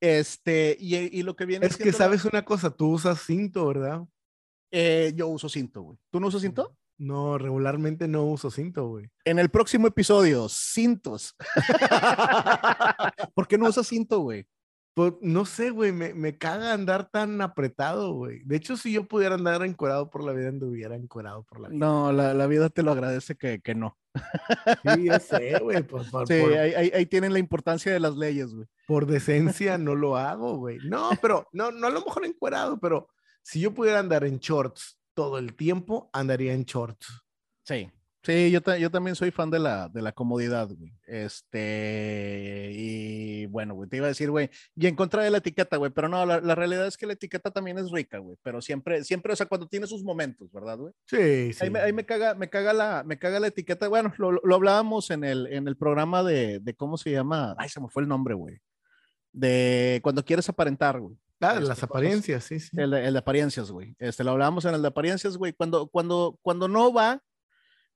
[0.00, 1.66] Este, y, y, lo que viene.
[1.66, 2.30] Es que sabes la...
[2.30, 4.02] una cosa, tú usas cinto, ¿verdad?
[4.72, 5.98] Eh, yo uso cinto, güey.
[6.10, 6.76] ¿Tú no usas cinto?
[6.96, 9.10] No, regularmente no uso cinto, güey.
[9.24, 11.34] En el próximo episodio, cintos.
[13.34, 14.46] ¿Por qué no usas cinto, güey?
[14.94, 18.42] Pues, no sé, güey, me, me, caga andar tan apretado, güey.
[18.44, 21.78] De hecho, si yo pudiera andar encuerado por la vida, anduviera encuerado por la vida.
[21.78, 23.98] No, la, la vida te lo agradece que, que no.
[24.84, 25.82] Sí, yo sé, güey.
[25.82, 28.68] Por, por, sí, por, ahí, ahí, ahí, tienen la importancia de las leyes, güey.
[28.86, 30.78] Por decencia no lo hago, güey.
[30.84, 33.08] No, pero, no, no a lo mejor encuerado, pero
[33.42, 37.22] si yo pudiera andar en shorts todo el tiempo, andaría en shorts.
[37.62, 37.90] Sí.
[38.22, 40.94] Sí, yo, ta- yo también soy fan de la, de la comodidad, güey.
[41.06, 45.76] Este, y bueno, güey, te iba a decir, güey, y en contra de la etiqueta,
[45.76, 48.62] güey, pero no, la, la realidad es que la etiqueta también es rica, güey, pero
[48.62, 50.92] siempre, siempre, o sea, cuando tiene sus momentos, ¿verdad, güey?
[51.06, 51.64] Sí, sí.
[51.64, 53.88] Ahí, me, ahí me caga, me caga la, me caga la etiqueta.
[53.88, 57.54] Bueno, lo, lo- lo hablábamos en el, en el programa de, de cómo se llama.
[57.58, 58.58] Ay, se me fue el nombre, güey.
[59.32, 61.16] De cuando quieres aparentar, güey.
[61.50, 62.70] Ah, Este, las apariencias, sí, sí.
[62.78, 63.94] El, de- el de apariencias, güey.
[63.98, 65.52] Este, lo hablábamos en el de apariencias, güey.
[65.52, 67.22] Cuando, cuando, cuando no va,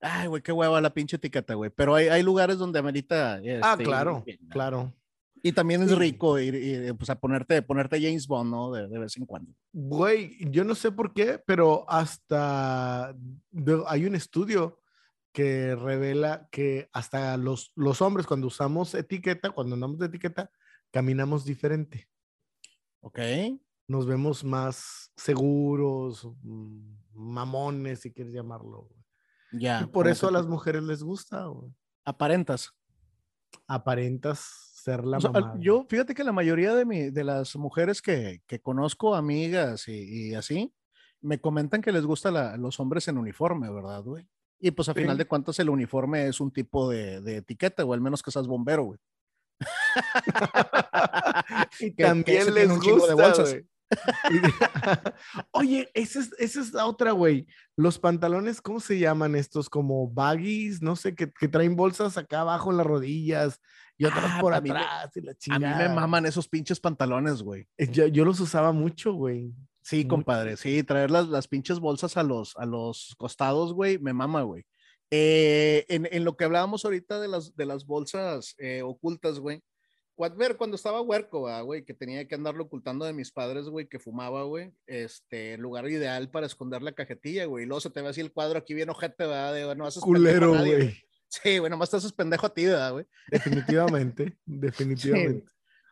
[0.01, 1.71] ay, güey, qué hueva la pinche etiqueta, güey.
[1.71, 3.35] Pero hay, hay lugares donde amerita.
[3.35, 4.49] Ah, este, claro, bien, ¿no?
[4.51, 4.95] claro.
[5.41, 5.95] Y también es Sí.
[5.95, 8.73] rico ir, ir, pues, a ponerte, ponerte James Bond, ¿no?
[8.73, 9.53] De, de vez en cuando.
[9.73, 13.15] Güey, yo no sé por qué, pero hasta
[13.87, 14.81] hay un estudio
[15.33, 20.51] que revela que hasta los, los hombres cuando usamos etiqueta, cuando andamos de etiqueta,
[20.91, 22.09] caminamos diferente.
[23.01, 23.19] ¿Ok?
[23.87, 28.89] Nos vemos más seguros, mm, mamones, si quieres llamarlo.
[29.51, 29.81] Ya.
[29.83, 31.73] y por eso a las mujeres les gusta, güey.
[32.05, 32.71] Aparentas.
[33.67, 34.39] Aparentas
[34.75, 35.57] ser la O sea, mamada.
[35.59, 40.29] yo, fíjate que la mayoría de, mi, de las mujeres que, que conozco, amigas y,
[40.31, 40.73] y así,
[41.21, 44.29] me comentan que les gusta la- los hombres en uniforme, ¿verdad, güey?
[44.61, 45.01] Y pues a Sí.
[45.01, 48.31] final de cuentas el uniforme es un tipo de, de etiqueta, o al menos que
[48.31, 48.99] seas bombero, güey.
[51.81, 53.55] y también les un de gusta, bolsas.
[53.55, 53.65] Y-
[55.53, 57.47] Oye, esa es, esa es la otra, güey.
[57.77, 59.71] Los pantalones, ¿cómo se llaman estos?
[59.71, 63.61] Como baggies, no sé, que, que traen bolsas acá abajo en las rodillas
[63.97, 65.89] y otras Ah, por me- atrás y la A mí chingada.
[65.89, 67.67] me maman esos pinches pantalones, güey.
[67.79, 69.53] Eh, Yo, yo los usaba mucho, güey.
[69.81, 70.09] Sí, Mucho.
[70.09, 74.43] compadre, sí, traer las, las pinches bolsas a los, a los costados, güey, me mama,
[74.43, 74.67] güey.
[75.11, 79.63] Eh, en, en lo que hablábamos ahorita de las, de las bolsas eh, ocultas, güey.
[80.37, 83.99] Ver, cuando estaba huerco, güey, que tenía que andarlo ocultando de mis padres, güey, que
[83.99, 87.65] fumaba, güey, este, lugar ideal para esconder la cajetilla, güey.
[87.65, 89.55] Y luego se te ve así el cuadro aquí bien ojete, ¿verdad?
[89.55, 90.97] De, no haces Culero, güey.
[91.29, 93.07] Sí, güey, nomás te haces pendejo a ti, ¿verdad, güey?
[93.31, 95.45] Definitivamente, definitivamente.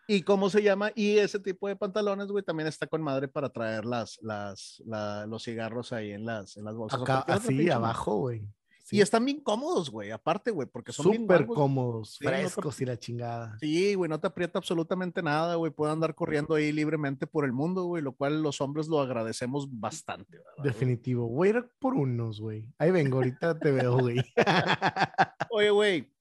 [0.09, 0.93] ¿Y cómo se llama?
[0.95, 5.27] Y ese tipo de pantalones, güey, también está con madre para traer las, las, la-
[5.27, 7.03] los cigarros ahí en las, en las bolsas.
[7.03, 8.43] Acá, así, abajo, güey.
[8.93, 12.37] Y están bien cómodos, güey, aparte, güey, porque son bien súper cómodos, Sí, no te-
[12.39, 13.57] frescos y la chingada.
[13.59, 15.73] Sí, güey, no te aprieta absolutamente nada, güey.
[15.73, 19.67] Puedo andar corriendo ahí libremente por el mundo, güey, lo cual los hombres lo agradecemos
[19.81, 20.69] bastante, ¿verdad, güey?
[20.73, 21.29] Definitivo.
[21.29, 22.73] Voy a ir por unos, güey.
[22.79, 24.19] Ahí vengo, ahorita te veo, güey.
[25.51, 26.13] Oye, güey,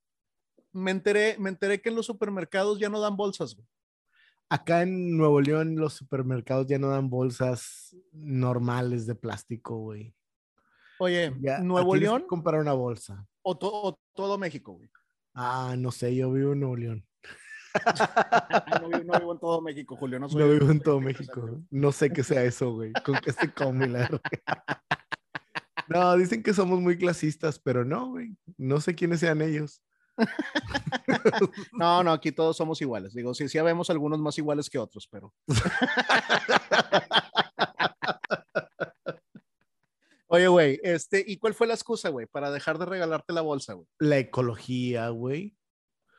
[0.71, 3.67] me enteré, me enteré que en los supermercados ya no dan bolsas, güey.
[4.49, 10.13] Acá en Nuevo León los supermercados ya no dan bolsas normales de plástico, güey.
[10.99, 13.25] Oye, Ya, ¿Nuevo León comprar una bolsa.
[13.41, 14.89] o, to- o todo México, güey?
[15.33, 17.05] Ah, no sé, yo vivo en Nuevo León.
[18.81, 20.17] No, vivo, no vivo en todo México, Julio.
[20.19, 21.59] No, soy No vivo en todo México.
[21.69, 22.93] No sé qué sea eso, güey.
[23.05, 24.09] Con qué se come la.
[25.87, 28.35] No, dicen que somos muy clasistas, pero no, güey.
[28.57, 29.81] No sé quiénes sean ellos.
[31.73, 33.13] No, no, aquí todos somos iguales.
[33.13, 35.33] Digo, sí, sí vemos algunos más iguales que otros, pero.
[40.27, 43.73] Oye, güey, este, ¿y cuál fue la excusa, güey, para dejar de regalarte la bolsa,
[43.73, 43.87] güey?
[43.99, 45.55] La ecología, güey.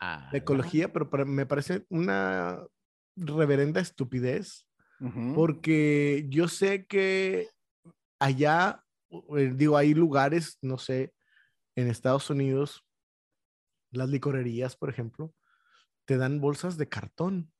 [0.01, 2.63] Ah, La ecología, pero para- me parece una
[3.17, 4.63] reverenda estupidez.
[4.99, 5.35] Ujú.
[5.35, 7.51] porque yo sé que
[8.19, 8.83] allá,
[9.37, 11.13] eh, digo, hay lugares, no sé,
[11.75, 12.83] en Estados Unidos,
[13.91, 15.35] las licorerías, por ejemplo,
[16.07, 17.53] te dan bolsas de cartón.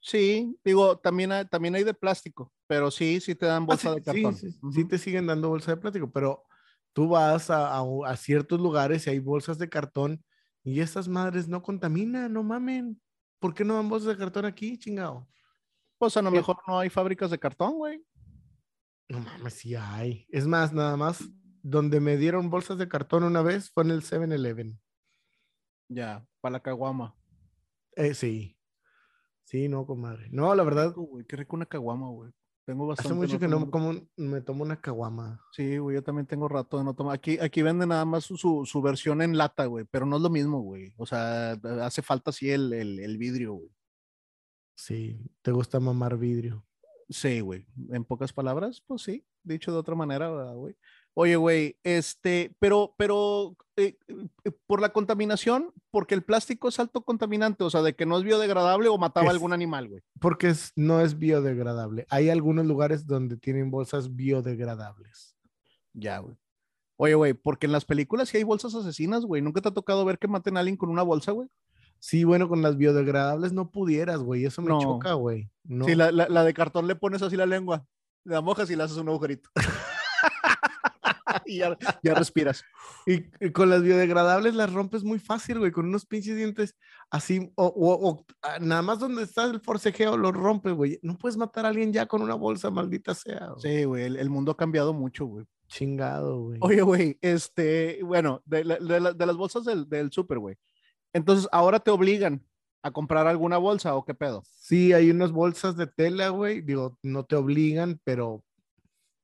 [0.00, 3.90] Sí, digo, también hay, también hay de plástico, pero sí, sí te dan Ah, bolsa
[3.90, 4.34] sí, de cartón.
[4.34, 4.72] Sí, sí, Ujú.
[4.72, 6.44] sí te siguen dando bolsa de plástico, pero
[6.92, 10.24] tú vas a, a- a ciertos lugares y hay bolsas de cartón
[10.64, 13.00] y esas madres no contaminan, no mamen.
[13.38, 15.28] ¿Por qué no dan bolsas de cartón aquí, chingado?
[15.98, 18.04] Pues a lo mejor no hay fábricas de cartón, güey.
[19.08, 20.26] No mames, sí hay.
[20.30, 21.22] Es más, nada más,
[21.62, 24.80] donde me dieron bolsas de cartón una vez fue en el 7-Eleven.
[25.88, 27.14] Ya, para la caguama.
[27.94, 28.58] Eh, sí.
[29.44, 30.28] Sí, no, comadre.
[30.30, 32.32] No, la verdad, Rico, güey, qué rico una caguama, güey.
[32.66, 33.12] Tengo bastante.
[33.12, 35.40] hace mucho que no como, me tomo una caguama.
[35.52, 37.14] Sí, güey, yo también tengo rato de no tomar.
[37.14, 40.22] Aquí, aquí venden nada más su, su, su versión en lata, güey, pero no es
[40.22, 40.92] lo mismo, güey.
[40.96, 41.52] O sea,
[41.82, 43.70] hace falta sí el, el, el vidrio, güey.
[44.74, 46.66] Sí, te gusta mamar vidrio.
[47.08, 47.66] Sí, güey.
[47.90, 50.76] En pocas palabras, pues sí, dicho de otra manera, ¿verdad, güey.
[51.18, 53.96] Oye, güey, este, pero, pero eh,
[54.44, 58.18] eh, por la contaminación, porque el plástico es alto contaminante, o sea, de que no
[58.18, 60.02] es biodegradable o mataba Es- algún animal, güey.
[60.20, 62.06] Porque es- no es biodegradable.
[62.10, 65.36] Hay algunos lugares donde tienen bolsas biodegradables.
[65.94, 66.36] Ya, güey.
[66.98, 69.40] Oye, güey, porque en las películas sí hay bolsas asesinas, güey.
[69.40, 71.48] ¿Nunca te ha tocado ver que maten a alguien con una bolsa, güey?
[71.98, 74.44] Sí, bueno, con las biodegradables no pudieras, güey.
[74.44, 74.80] Eso me No.
[74.82, 75.50] choca, güey.
[75.64, 75.86] No.
[75.86, 77.86] Sí, la, la- la de cartón le pones así la lengua,
[78.24, 79.48] la mojas y le haces un agujerito.
[81.46, 82.64] y ya, ya respiras.
[83.06, 86.76] Y, y con las biodegradables las rompes muy fácil, güey, con unos pinches dientes
[87.10, 90.98] así, o, o- o, ah, nada más donde está el forcejeo lo rompes, güey.
[91.02, 93.48] No puedes matar a alguien ya con una bolsa, maldita sea.
[93.56, 93.60] güey.
[93.78, 95.44] Sí, güey, el, el mundo ha cambiado mucho, güey.
[95.68, 96.58] Chingado, güey.
[96.62, 100.56] Oye, güey, este, bueno, de, de la- de las bolsas del, del súper, güey.
[101.12, 102.44] Entonces, ahora te obligan
[102.82, 104.44] a comprar alguna bolsa o qué pedo.
[104.46, 106.60] Sí, hay unas bolsas de tela, güey.
[106.60, 108.44] Digo, no te obligan, pero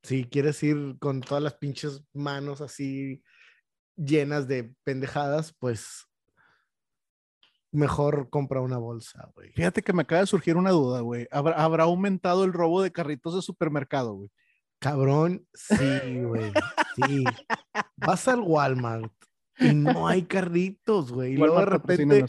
[0.03, 3.23] si quieres ir con todas las pinches manos así
[3.97, 6.09] llenas de pendejadas, pues
[7.71, 9.51] mejor compra una bolsa, güey.
[9.53, 11.27] Fíjate que me acaba de surgir una duda, güey.
[11.31, 14.31] ¿Habrá, habrá aumentado el robo de carritos de supermercado, güey?
[14.79, 16.53] Cabrón, sí, güey.
[16.97, 17.25] Sí.
[17.97, 19.13] Vas al Walmart
[19.59, 21.35] y no hay carritos, güey.
[21.35, 22.27] Y luego de repente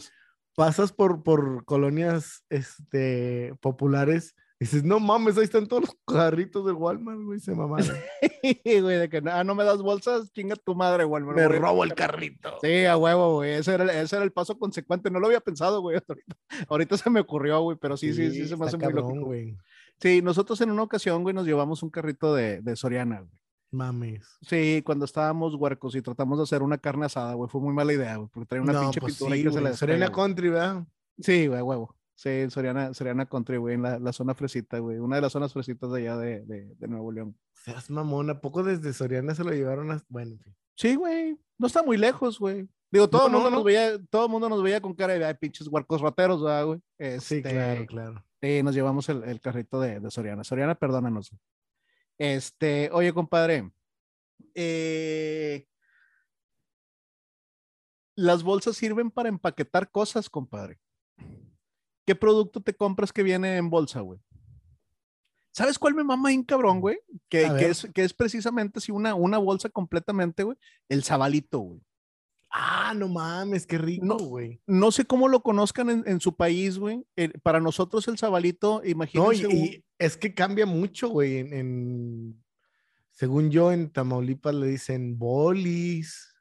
[0.54, 6.74] pasas por, por colonias este, populares dices, no mames, ahí están todos los carritos del
[6.74, 7.88] Walmart, güey, se mamaron.
[8.64, 11.36] güey, de que ah, no me das bolsas, chinga tu madre, Walmart.
[11.38, 11.58] Me güey.
[11.58, 12.58] robo el carrito.
[12.62, 13.52] Sí, a huevo, güey.
[13.54, 15.10] Ese era, el- ese era el paso consecuente.
[15.10, 15.96] No lo había pensado, güey.
[15.98, 16.36] hasta Ahorita,
[16.68, 19.26] ahorita se me ocurrió, güey, pero sí, sí, sí, se me hace muy cabrón, loco.
[19.26, 19.56] güey.
[20.00, 23.30] Sí, nosotros en una ocasión, güey, nos llevamos un carrito de, de Soriana, güey.
[23.70, 24.38] Mames.
[24.42, 27.92] Sí, cuando estábamos huercos y tratamos de hacer una carne asada, güey, fue muy mala
[27.92, 29.70] idea, güey, porque traía una no, pinche pues pintura sí, ahí que se güey.
[29.72, 30.12] despega, güey.
[30.12, 30.84] Country, ¿verdad?
[31.18, 31.96] Sí, güey, a huevo.
[32.16, 34.98] Sí, en Soriana, Soriana Country, güey, en la, la zona fresita, güey.
[34.98, 37.36] Una de las zonas fresitas de allá de, de, de Nuevo León.
[37.52, 40.02] Seas mamón, ¿a poco desde Soriana se lo llevaron a...
[40.08, 40.56] Bueno, en fin.
[40.76, 41.36] Sí, güey.
[41.58, 42.68] No está muy lejos, güey.
[42.90, 43.56] Digo, todo el No, mundo no.
[43.56, 46.66] nos veía, todo el mundo nos veía con cara de "Ay, pinches huercos rateros, ¿verdad,
[46.66, 46.78] güey?
[47.20, 48.24] Sí, Este, claro, claro.
[48.40, 50.44] Sí, nos llevamos el, el carrito de, de Soriana.
[50.44, 51.34] Soriana, perdónanos.
[52.18, 53.72] Este, oye, compadre.
[54.54, 55.66] eh,
[58.16, 60.78] las bolsas sirven para empaquetar cosas, compadre.
[62.06, 64.20] ¿Qué producto te compras que viene en bolsa, güey?
[65.52, 66.98] ¿Sabes cuál me mama bien cabrón, güey?
[67.28, 70.56] Que, es, que es precisamente así una, una bolsa completamente, güey.
[70.88, 71.80] El sabalito, güey.
[72.50, 74.60] Ah, no mames, qué rico, No, güey.
[74.66, 77.04] No sé cómo lo conozcan en, en su país, güey.
[77.16, 79.46] Eh, para nosotros el sabalito, No, y, imagínense.
[79.46, 81.38] un- y es que cambia mucho, güey.
[81.38, 82.44] En, en-
[83.12, 86.34] según yo, en Tamaulipas le dicen bolis.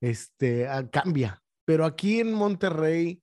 [0.00, 1.42] Este, ah, cambia.
[1.64, 3.22] Pero aquí en Monterrey,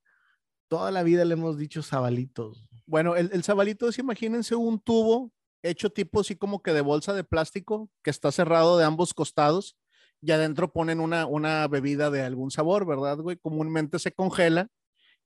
[0.68, 2.66] toda la vida le hemos dicho sabalitos.
[2.86, 5.32] Bueno, el, el sabalito es, imagínense un tubo
[5.64, 9.76] hecho tipo así como que de bolsa de plástico que está cerrado de ambos costados
[10.22, 13.38] y adentro ponen una, una bebida de algún sabor, ¿verdad, güey?
[13.38, 14.70] Comúnmente se congela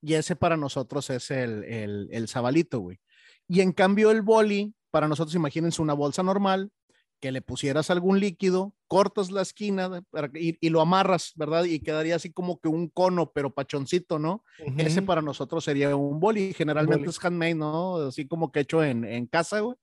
[0.01, 2.99] y ese para nosotros es el, el, el sabalito, güey.
[3.47, 6.71] Y en cambio el boli, para nosotros imagínense una bolsa normal
[7.21, 11.31] que le pusieras algún líquido, cortas la esquina de- para que- y, y lo amarras,
[11.35, 11.63] ¿verdad?
[11.63, 14.43] Y quedaría así como que un cono, pero pachoncito, ¿no?
[14.77, 16.53] Ese para nosotros sería un boli.
[16.53, 17.09] Generalmente Boli.
[17.09, 17.97] es handmade, ¿no?
[17.97, 19.77] Así como que hecho en, en casa, güey.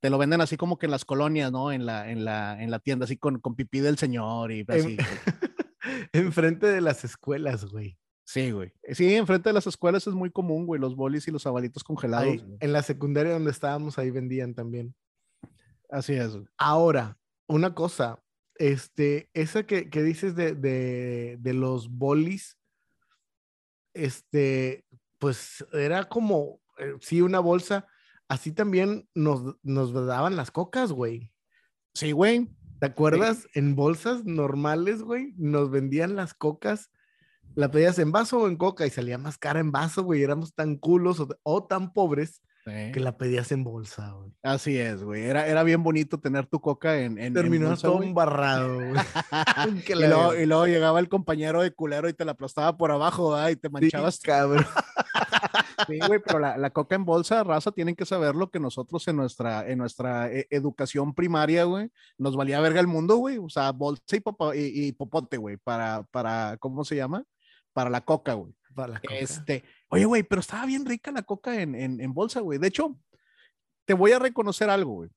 [0.00, 1.72] Te lo venden así como que en las colonias, ¿no?
[1.72, 4.96] En la, en la, en la tienda, así con, con pipí del señor y así.
[6.12, 7.98] Enfrente de las escuelas, güey.
[8.26, 8.72] Sí, güey.
[8.92, 12.28] Sí, enfrente de las escuelas es muy común, güey, los bolis y los sabalitos congelados.
[12.28, 14.94] Ahí, en la secundaria donde estábamos, ahí vendían también.
[15.94, 16.36] Así es.
[16.58, 18.20] Ahora, una cosa,
[18.56, 22.58] este, esa que, que dices de, de, de los bolis,
[23.94, 24.84] este,
[25.20, 27.86] pues era como, eh, sí, una bolsa,
[28.26, 31.32] así también nos, nos daban las cocas, güey.
[31.94, 32.50] Sí, güey.
[32.80, 33.46] ¿Te acuerdas?
[33.54, 36.90] En bolsas normales, güey, nos vendían las cocas,
[37.54, 40.54] la pedías en vaso o en coca y salía más cara en vaso, güey, éramos
[40.54, 42.92] tan culos o, o tan pobres Sí.
[42.92, 44.32] que la pedías en bolsa, güey.
[44.42, 45.24] Así es, güey.
[45.24, 48.08] Era, era bien bonito tener tu coca en, en, en Terminó bolsa, todo güey.
[48.08, 48.92] embarrado, güey.
[49.84, 50.42] Que Y luego, verga.
[50.42, 53.50] y luego llegaba el compañero de culero y te la aplastaba por abajo, ¿verdad?
[53.50, 54.64] Y te Sí, manchabas cabrón.
[55.88, 59.06] Sí, güey, pero la, la coca en bolsa, raza, tienen que saber lo que nosotros
[59.08, 63.38] en nuestra, en nuestra eh, educación primaria, güey, nos valía verga el mundo, güey.
[63.38, 67.24] O sea, bolsa y, popo- y, y popote, güey, para, para, ¿cómo se llama?
[67.72, 68.54] Para la coca, güey.
[68.74, 69.14] Para la coca.
[69.16, 72.58] Este, oye, güey, pero estaba bien rica la coca en, en, en bolsa, güey.
[72.58, 72.96] De hecho,
[73.86, 75.10] te voy a reconocer algo, güey.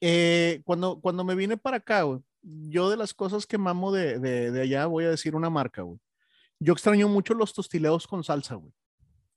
[0.00, 4.18] Eh, cuando, cuando me vine para acá, güey, yo de las cosas que mamo de,
[4.18, 5.98] de, de allá, voy a decir una marca, güey.
[6.58, 8.72] Yo extraño mucho los tostileos con salsa, güey.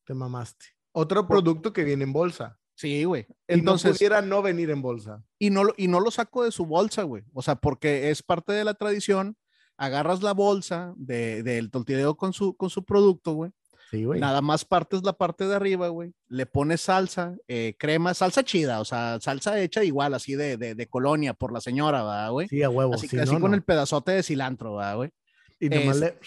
[0.05, 0.65] Te mamaste.
[0.91, 2.57] Otro producto que viene en bolsa.
[2.75, 3.21] Sí, güey.
[3.47, 5.23] Entonces, Entonces, no pudiera no venir en bolsa.
[5.39, 7.23] y no, lo- y no lo saco de su bolsa, güey.
[7.33, 9.37] O sea, porque es parte de la tradición.
[9.77, 13.51] Agarras la bolsa de- del tortillero con su, con su producto, güey.
[13.91, 14.19] Sí, güey.
[14.19, 16.11] Nada más partes la parte de arriba, güey.
[16.27, 20.75] Le pones salsa, eh, crema, salsa chida, o sea, salsa hecha igual, así de, de,
[20.75, 22.47] de colonia por la señora, ¿verdad, güey?
[22.47, 22.95] Sí, a huevo.
[22.95, 23.57] así sí, así no, con no.
[23.57, 25.11] el pedazote de cilantro, ¿verdad, güey?
[25.59, 26.19] Y nomás es- le-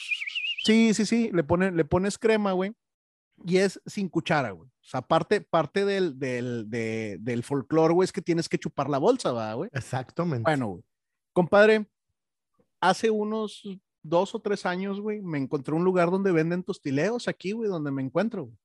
[0.65, 2.73] Sí, sí, sí, le, pone, le pones crema, güey.
[3.45, 4.69] Y es sin cuchara, güey.
[4.69, 8.89] O sea, parte, parte del, del, de- del folclore, güey, es que tienes que chupar
[8.91, 9.71] la bolsa, ¿verdad, güey?
[9.73, 10.43] Exactamente.
[10.43, 10.83] Bueno, güey.
[11.33, 11.87] Compadre,
[12.81, 13.63] hace unos
[14.03, 17.91] dos o tres años, güey, me encontré un lugar donde venden tostileos aquí, güey, donde
[17.91, 18.45] me encuentro.
[18.45, 18.59] güey.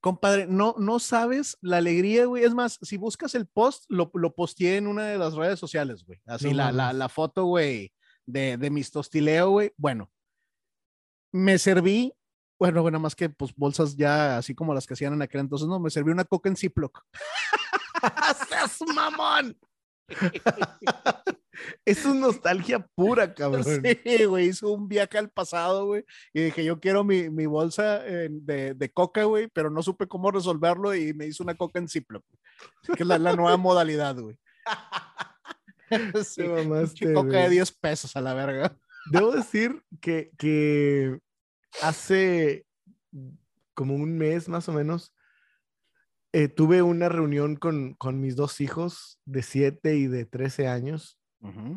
[0.00, 2.44] Compadre, no, no sabes la alegría, güey.
[2.44, 6.04] Es más, si buscas el post, lo, lo posteé en una de las redes sociales,
[6.04, 6.20] güey.
[6.26, 7.92] Así No la, la, la foto, güey,
[8.24, 9.72] de, de mis tostileo, güey.
[9.76, 10.10] Bueno,
[11.32, 12.14] me serví,
[12.58, 15.66] bueno, bueno, más que pues bolsas ya así como las que hacían en aquel entonces,
[15.66, 17.02] no, me serví una coca en Ziploc.
[18.48, 19.58] ¡Seas mamón!
[21.84, 23.64] Eso es nostalgia pura, cabrón.
[23.64, 28.06] Sí, güey, hizo un viaje al pasado, güey, y dije, yo quiero mi, mi bolsa
[28.06, 31.78] eh, de, de coca, güey, pero no supe cómo resolverlo y me hizo una coca
[31.78, 32.24] en Ziploc,
[32.96, 34.36] que es la, la nueva modalidad, güey.
[36.24, 37.50] Sí, Te mamaste, coca de güey.
[37.50, 38.76] 10 pesos a la verga.
[39.12, 41.20] Debo decir que, que
[41.80, 42.66] hace
[43.72, 45.14] como un mes más o menos
[46.32, 51.18] eh, tuve una reunión con, con mis dos hijos de 7 y de 13 años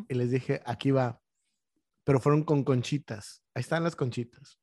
[0.08, 1.20] Y les dije, aquí va,
[2.04, 3.42] pero fueron con conchitas.
[3.54, 4.58] Ahí están las conchitas.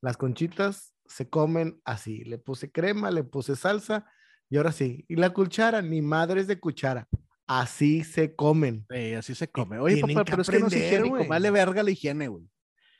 [0.00, 2.24] Las conchitas se comen así.
[2.24, 4.06] Le puse crema, le puse salsa
[4.48, 5.04] y ahora sí.
[5.08, 7.08] Y la cuchara, ni madres de cuchara.
[7.46, 8.86] Así se comen.
[8.90, 9.78] Sí, así se come.
[9.78, 11.28] Oye, papá, pero es que no güey.
[11.28, 12.48] vale verga la higiene, güey.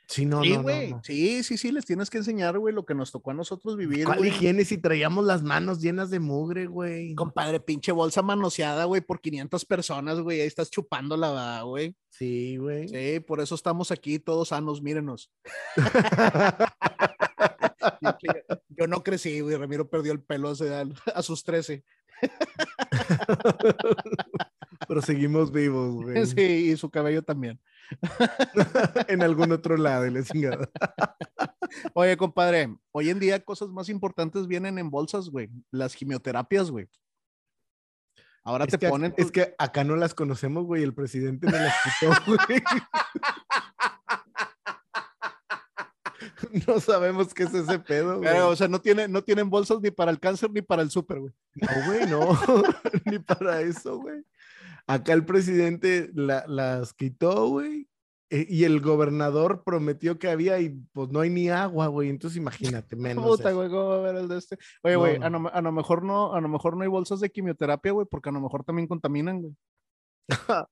[0.07, 0.91] Sí, no, sí, no, no, güey.
[0.91, 1.01] no.
[1.03, 4.05] Sí, sí, sí, les tienes que enseñar, güey, lo que nos tocó a nosotros vivir,
[4.05, 7.15] ¿Cuál higiene si traíamos las manos llenas de mugre, güey?
[7.15, 10.41] Compadre, pinche bolsa manoseada, güey, por 500 personas, güey.
[10.41, 11.95] Ahí estás chupándola, güey.
[12.09, 12.87] Sí, güey.
[12.89, 15.31] Sí, por eso estamos aquí todos sanos, mírenos.
[18.69, 19.55] Yo no crecí, güey.
[19.55, 21.83] Ramiro perdió el pelo a sus 13.
[24.87, 26.25] Pero seguimos vivos, güey.
[26.25, 27.59] Sí, y su cabello también.
[29.07, 30.69] en algún otro lado, y la chingada.
[31.93, 35.49] Oye, compadre, hoy en día cosas más importantes vienen en bolsas, güey.
[35.71, 36.87] Las quimioterapias, güey.
[38.45, 39.13] Ahora Es te que, ponen.
[39.17, 40.83] es que acá no las conocemos, güey.
[40.83, 42.61] El presidente me las quitó, güey.
[46.67, 48.29] No sabemos qué es ese pedo, güey.
[48.29, 50.91] Pero, o sea, no, tiene, no tienen bolsas ni para el cáncer ni para el
[50.91, 51.33] súper, güey.
[51.55, 52.39] No, güey, no.
[53.05, 54.23] Ni para eso, güey.
[54.87, 57.87] Acá el presidente la- las quitó, güey.
[58.29, 62.09] e- Y el gobernador prometió que había y pues no hay ni agua, güey.
[62.09, 63.23] Entonces imagínate, menos.
[63.25, 64.57] Puta, güey, ¿cómo va a ver el de este?
[64.81, 65.25] Oye, No, güey, no.
[65.25, 68.07] a, lo, a lo mejor no, a lo mejor no hay bolsas de quimioterapia, güey,
[68.09, 69.55] porque a lo mejor también contaminan, güey.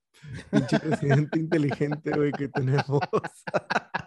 [0.51, 2.99] Pinche presidente inteligente, güey, que tenemos.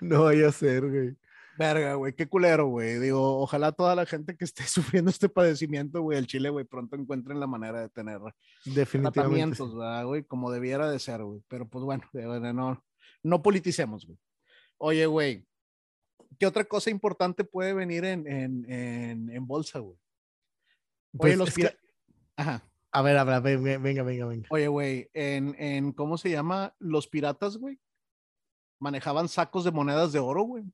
[0.00, 1.16] No vaya a ser, güey.
[1.56, 2.98] Verga, güey, qué culero, güey.
[2.98, 4.64] Digo, ojalá toda la gente que esté
[5.02, 8.20] sufriendo este padecimiento, güey, el Chile, güey, pronto encuentren la manera de tener
[8.64, 9.12] Definitivamente.
[9.12, 9.76] tratamientos, sí.
[9.76, 10.24] ¿verdad, güey?
[10.24, 11.42] Como debiera de ser, güey.
[11.48, 12.84] Pero pues bueno, de verdad, no,
[13.22, 14.18] no politicemos, güey.
[14.78, 15.46] Oye, güey,
[16.38, 19.96] ¿qué otra cosa importante puede venir en, en, en, en bolsa, güey?
[21.18, 21.76] Oye, Pues, los que-
[22.36, 22.68] Ajá.
[22.90, 24.46] A ver, a ver, venga, venga, venga.
[24.50, 26.74] Oye, güey, en, en, ¿cómo se llama?
[26.78, 27.80] Los piratas, güey,
[28.80, 30.64] manejaban sacos de monedas de oro, güey.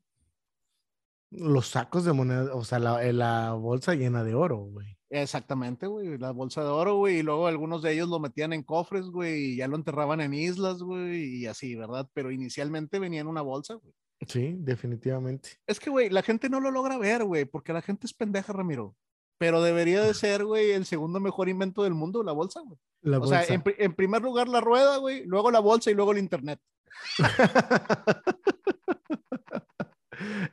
[1.31, 4.97] Los sacos de moneda, o sea, la, eh, la bolsa llena de oro, güey.
[5.11, 8.63] Exactamente, güey, la bolsa de oro, güey, y luego algunos de ellos lo metían en
[8.63, 12.09] cofres, güey, y ya lo enterraban en islas, güey, y así, ¿verdad?
[12.15, 13.93] Pero inicialmente venía en una bolsa, güey.
[14.27, 15.51] Sí, definitivamente.
[15.67, 18.53] Es que, güey, la gente no lo logra ver, güey, porque la gente es pendeja,
[18.53, 18.95] Ramiro.
[19.39, 22.79] Pero debería de ser, güey, el segundo mejor invento del mundo, la bolsa, güey.
[23.03, 23.43] La O bolsa.
[23.43, 26.61] sea, en, en primer lugar la rueda, güey, luego la bolsa y luego el internet.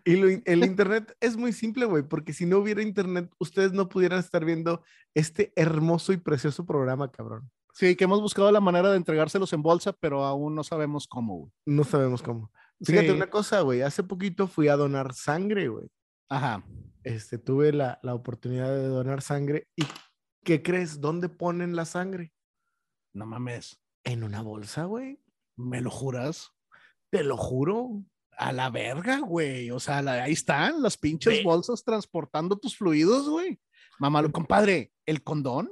[0.05, 3.89] y lo el internet es muy simple, güey, porque si no hubiera internet, ustedes no
[3.89, 4.81] pudieran estar viendo
[5.13, 7.49] este hermoso y precioso programa, cabrón.
[7.73, 11.37] Sí, que hemos buscado la manera de entregárselos en bolsa, pero aún no sabemos cómo,
[11.37, 11.51] güey.
[11.65, 12.51] No sabemos cómo.
[12.83, 13.13] Fíjate Sí.
[13.13, 13.81] una cosa, güey.
[13.81, 15.87] Hace poquito fui a donar sangre, güey.
[16.29, 16.63] Ajá.
[17.03, 19.67] Este, tuve la, la oportunidad de donar sangre.
[19.75, 19.83] ¿Y
[20.43, 20.99] qué crees?
[21.01, 22.33] ¿Dónde ponen la sangre?
[23.13, 23.79] No mames.
[24.03, 25.19] En una bolsa, güey.
[25.55, 26.51] ¿Me lo juras?
[27.11, 28.03] Te lo juro.
[28.39, 29.71] A la verga, güey.
[29.71, 33.59] O sea, la- ahí están las pinches bolsas transportando tus fluidos, güey.
[33.99, 35.71] Mamá, lo- compadre, el condón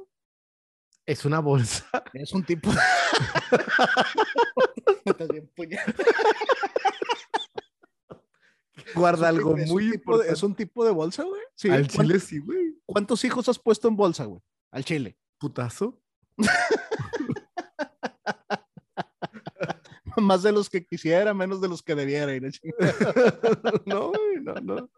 [1.06, 1.86] Es una bolsa.
[2.14, 2.72] es un tipo.
[5.06, 5.96] Estás bien puñal.
[8.96, 10.34] Guarda algo es muy tipo de- importante.
[10.34, 11.42] Es un tipo de bolsa, güey.
[11.56, 11.70] Sí.
[11.70, 12.76] Al ¿cuán- chile sí, güey.
[12.86, 14.42] ¿Cuántos hijos has puesto en bolsa, güey?
[14.72, 15.18] Al chile.
[15.38, 16.02] Putazo.
[20.22, 22.36] Más de los que quisiera, menos de los que debiera.
[22.36, 22.94] y la chingada.
[23.86, 24.90] no, güey, no, no.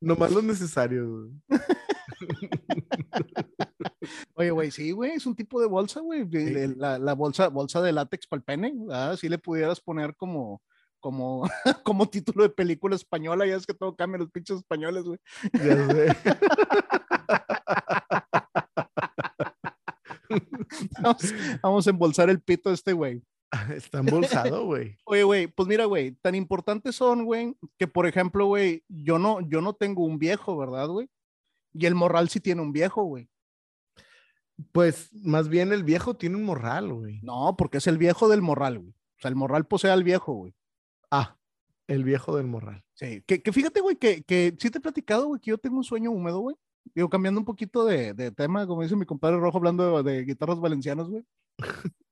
[0.00, 1.30] Nomás lo necesario, güey.
[4.34, 6.28] Oye, güey, sí, güey, es un tipo de bolsa, güey.
[6.30, 6.74] Sí.
[6.76, 9.16] La, la bolsa, bolsa de látex para el pene, ¿verdad?
[9.16, 10.62] Si le pudieras poner como,
[11.00, 11.48] como,
[11.82, 15.18] como título de película española, ya es que todo cambia los pinches españoles, güey.
[15.52, 16.16] Ya sé.
[21.00, 23.22] Vamos, vamos a embolsar el pito de este güey.
[23.74, 24.96] Está embolsado, güey.
[25.04, 29.40] Oye, güey, pues mira, güey, tan importantes son, güey, que por ejemplo, güey, yo no,
[29.40, 31.08] yo no tengo un viejo, ¿verdad, güey?
[31.72, 33.28] Y el morral sí tiene un viejo, güey.
[34.70, 37.20] Pues más bien el viejo tiene un morral, güey.
[37.22, 38.92] No, porque es el viejo del morral, güey.
[38.92, 40.54] O sea, el morral posee al viejo, güey.
[41.10, 41.36] Ah,
[41.88, 42.84] el viejo del morral.
[42.94, 45.76] Sí, que, que fíjate, güey, que, que sí te he platicado, güey, que yo tengo
[45.76, 46.56] un sueño húmedo, güey.
[46.94, 50.24] Digo, cambiando un poquito de, de tema, como dice mi compadre Rojo, hablando de, de
[50.24, 51.24] guitarras valencianas, güey.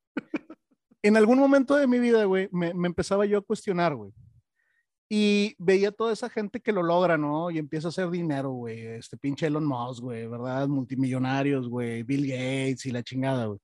[1.02, 4.12] en algún momento de mi vida, güey, me, empezaba yo a cuestionar, güey.
[5.08, 7.50] Y veía toda esa gente que lo logra, ¿no?
[7.50, 8.80] Y empieza a hacer dinero, güey.
[8.86, 10.68] Este pinche Elon Musk, güey, ¿verdad?
[10.68, 12.02] Multimillonarios, güey.
[12.02, 13.58] Bill Gates y la chingada, güey.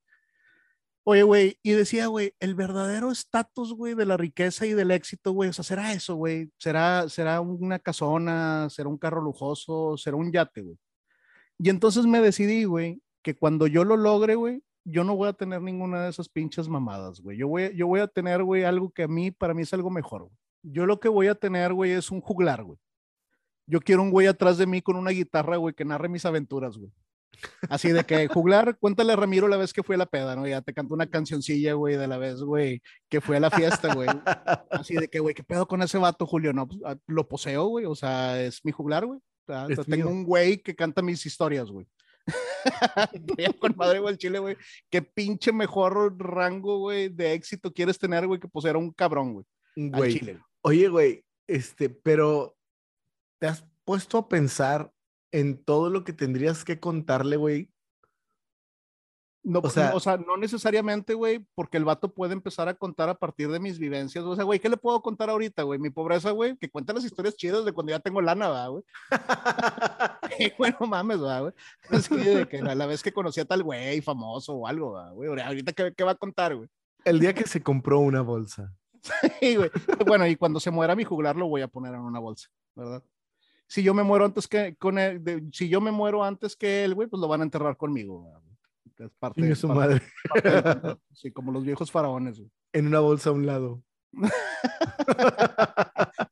[1.05, 5.33] Oye, güey, y decía, güey, el verdadero estatus, güey, de la riqueza y del éxito,
[5.33, 6.51] güey, o sea, será eso, güey.
[6.59, 10.77] Será, será una casona, será un carro lujoso, será un yate, güey.
[11.59, 15.33] Y entonces me decidí, güey, que cuando yo lo logre, güey, yo no voy a
[15.33, 17.37] tener ninguna de esas pinches mamadas, güey.
[17.37, 19.91] Yo voy, yo voy a tener, güey, algo que a mí, para mí es algo
[19.91, 20.37] mejor, güey.
[20.63, 22.79] Yo lo que voy a tener, güey, es un juglar, güey.
[23.67, 26.77] Yo quiero un güey atrás de mí con una guitarra, güey, que narre mis aventuras,
[26.79, 26.91] güey.
[27.69, 30.47] Así de que juglar, cuéntale a Ramiro la vez que fue a la peda, ¿no?
[30.49, 33.95] Ya te cantó una cancioncilla, güey, de la vez, güey, que fue a la fiesta,
[33.95, 34.09] güey.
[34.71, 36.53] Así de que, güey, ¿qué pedo con ese vato, Julio?
[36.53, 39.19] No, pues, ah, lo poseo, güey, o sea, es mi juglar, güey.
[39.19, 40.09] O sea, Es tengo mío.
[40.09, 41.87] un güey que canta mis historias, güey.
[43.61, 44.57] Con madre, güey, el chile, güey.
[44.91, 49.35] Qué pinche mejor rango, güey, de éxito quieres tener, güey, que poseer a un cabrón,
[49.35, 49.47] güey.
[49.77, 50.19] Al Güey.
[50.19, 50.45] chile, güey.
[50.63, 52.57] Oye, güey, este, pero
[53.39, 54.93] ¿te has puesto a pensar
[55.33, 57.71] en todo lo que tendrías que contarle, güey?
[59.49, 62.75] No, O sea- no, o sea, no necesariamente, güey, porque el vato puede empezar a
[62.75, 64.23] contar a partir de mis vivencias.
[64.25, 65.79] O sea, güey, ¿qué le puedo contar ahorita, güey?
[65.79, 68.85] Mi pobreza, güey, que cuenta las historias chidas de cuando ya tengo lana, ¿verdad, güey.
[70.39, 71.53] Y, güey, no mames, ¿verdad, güey.
[71.91, 75.15] Así de que a la vez que conocí a tal güey famoso o algo, ¿verdad,
[75.15, 75.41] güey.
[75.41, 76.69] Ahorita, ¿qué, qué va a contar, güey?
[77.05, 78.75] El día que se compró una bolsa.
[79.41, 79.71] Sí, güey.
[80.07, 83.03] Bueno, y cuando se muera mi juglar, lo voy a poner en una bolsa, ¿verdad?
[83.67, 86.85] Si yo me muero antes que con él, de- si yo me muero antes que
[86.85, 88.48] él, güey, pues lo van a enterrar conmigo, ¿verdad, güey?
[88.99, 90.03] Es parte, Chingue su parte- madre.
[90.73, 91.01] parte.
[91.13, 92.51] Sí, como los viejos faraones, güey.
[92.73, 93.83] En una bolsa a un lado.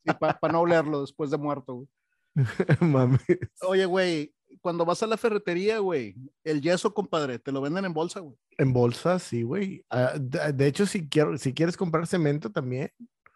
[0.05, 1.87] Sí, para no olerlo después de muerto, güey.
[2.81, 3.21] Mames.
[3.61, 7.93] Oye, güey, cuando vas a la ferretería, güey, el yeso, compadre, te lo venden en
[7.93, 8.35] bolsa, güey.
[8.57, 9.83] En bolsa, sí, güey.
[9.89, 12.91] Ah, de, de hecho, si, quiero, si quieres comprar cemento también.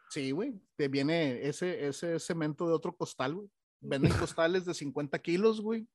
[0.10, 0.54] Sí, güey.
[0.78, 3.50] Te viene ese, ese cemento de otro costal, güey.
[3.82, 5.88] Venden costales de 50 kilos, güey.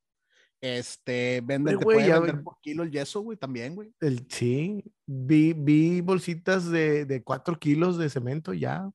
[0.60, 3.92] Este, venden, Pero, te ya vender ve- por kilo el yeso, güey, también, güey.
[4.00, 8.90] El, sí, vi, vi bolsitas de, de 4 kilos de cemento ya.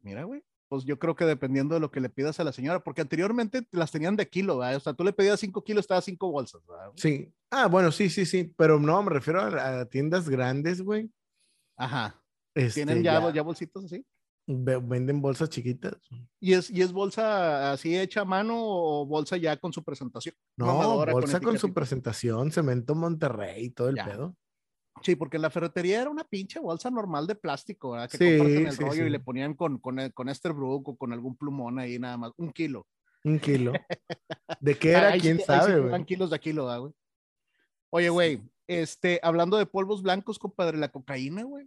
[0.00, 0.42] Mira, güey.
[0.68, 3.66] Pues yo creo que dependiendo de lo que le pidas a la señora, porque anteriormente
[3.70, 4.76] las tenían de kilo, ¿verdad?
[4.76, 6.90] O sea, tú le pedías 5 kilos, estaba 5 bolsas, ¿verdad?
[6.96, 7.32] Sí.
[7.50, 8.52] Ah, bueno, sí, sí, sí.
[8.56, 11.10] Pero no, me refiero a, a tiendas grandes, güey.
[11.76, 12.20] Ajá.
[12.54, 14.04] Este, ¿Tienen ya, ya bolsitas así?
[14.46, 15.96] Ve- venden bolsas chiquitas.
[16.40, 20.34] ¿Y es, ¿Y es bolsa así hecha a mano o bolsa ya con su presentación?
[20.56, 24.04] No, con bolsa con, su presentación, cemento Monterrey, todo el Ya.
[24.04, 24.36] pedo.
[25.02, 28.08] Sí, porque la ferretería era una pinche bolsa normal de plástico, ¿verdad?
[28.08, 30.88] Que Sí, compras en el sí, rollo y le ponían con, con, el- con Esterbrook
[30.88, 32.86] o con algún plumón ahí nada más, un kilo.
[33.24, 33.72] Un kilo.
[34.60, 35.08] ¿De qué era?
[35.08, 36.04] Ahí ¿Quién ahí sabe, güey?
[36.04, 36.92] kilos de kilo, ¿verdad, güey?
[37.90, 41.66] Oye, güey, este, hablando de polvos blancos, compadre, la cocaína, güey.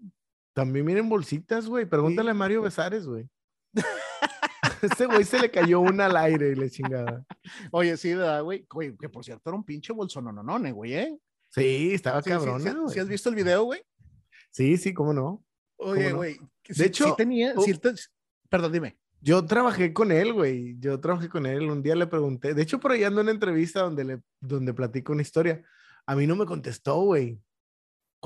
[0.57, 1.85] También miren bolsitas, güey.
[1.85, 2.31] Pregúntale Sí.
[2.31, 3.29] a Mario Besares, güey.
[4.81, 7.23] Este güey se le cayó una al aire y le chingada.
[7.71, 8.65] Oye, sí, ¿verdad, güey?
[8.67, 11.19] Güey, que por cierto era un pinche bolsononone, güey, ¿eh?
[11.49, 12.89] Sí, estaba Sí, sí, cabrona, sí, güey.
[12.91, 13.83] ¿sí has visto el video, güey?
[14.49, 15.43] Sí, sí, cómo no.
[15.77, 16.17] Oye, no?
[16.17, 16.39] güey.
[16.67, 17.63] De hecho, tenía, oh.
[17.63, 17.93] te-
[18.49, 18.97] perdón, dime.
[19.21, 20.75] Yo trabajé con él, güey.
[20.79, 21.69] Yo trabajé con él.
[21.69, 22.55] Un día le pregunté.
[22.55, 25.63] De hecho, por ahí ando en una entrevista donde le donde platico una historia.
[26.07, 27.39] A mí no me contestó, güey.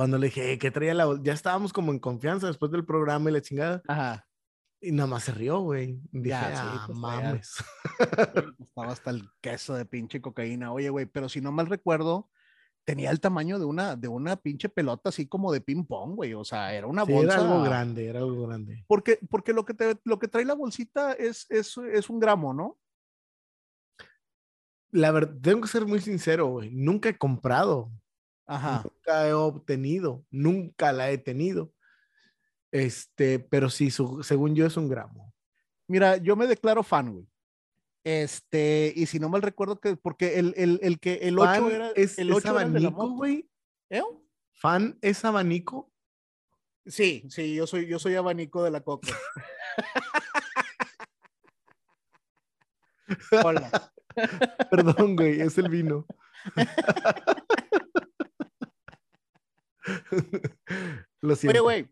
[0.02, 2.86] Cuando le dije, "Eh, ¿qué traía la bol-?" Ya estábamos como en confianza después del
[2.86, 3.82] programa y la chingada.
[3.88, 4.28] Ajá.
[4.82, 6.00] Y nada más se rió, güey.
[6.12, 7.02] Dije, Ya, sí, ah, pues, ya.
[7.02, 7.56] mames.
[8.60, 10.74] Estaba hasta el queso de pinche cocaína.
[10.74, 12.32] Oye, güey, pero si no mal recuerdo,
[12.84, 16.34] tenía el tamaño de una, de una pinche pelota así como de ping pong, güey.
[16.34, 17.36] O sea, era una Sí, bolsa.
[17.36, 18.84] era algo grande, era algo grande.
[18.88, 22.52] Porque, porque lo que te, lo que trae la bolsita es, es, es un gramo,
[22.56, 22.80] ¿no?
[24.92, 26.72] La verdad, tengo que ser muy sincero, güey.
[26.72, 27.92] Nunca he comprado,
[28.52, 28.84] Ajá.
[28.84, 31.72] nunca he obtenido, nunca la he tenido.
[32.72, 35.34] Este, pero sí, su- según yo es un gramo.
[35.88, 37.28] Mira, yo me declaro fan, güey.
[38.04, 41.72] Este, y si no mal recuerdo que, porque el, el, el que el 8 Fan
[41.72, 43.50] era es, el es 8 era el de la abanico, güey.
[43.90, 44.02] ¿Eh?
[44.54, 45.92] Fan es abanico.
[46.86, 49.08] Sí, sí, yo soy, yo soy abanico de la coca.
[53.44, 53.92] Hola.
[54.70, 56.06] Perdón, güey, es el vino.
[61.22, 61.52] Lo siento.
[61.52, 61.90] Oye, güey,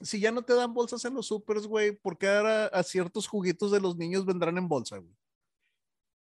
[0.00, 3.26] si ya no te dan bolsas en los supers, güey, ¿por qué ahora a ciertos
[3.26, 5.14] juguitos de los niños vendrán en bolsa, güey?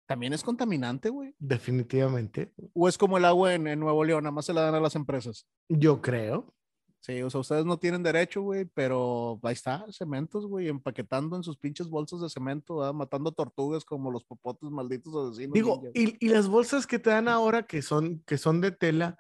[0.07, 1.35] También es contaminante, güey.
[1.39, 2.53] Definitivamente.
[2.75, 4.81] O es como el agua en, en Nuevo León, nada más se la dan a
[4.81, 5.47] las empresas.
[5.69, 6.55] Yo creo.
[7.01, 11.43] Sí, o sea, ustedes no tienen derecho, güey, pero ahí está, cementos, güey, empaquetando en
[11.43, 12.95] sus pinches bolsas de cemento, ¿verdad?
[12.95, 15.53] matando tortugas como los popotes malditos asesinos.
[15.53, 19.19] Digo, y, y las bolsas que te dan ahora que son, que son de tela,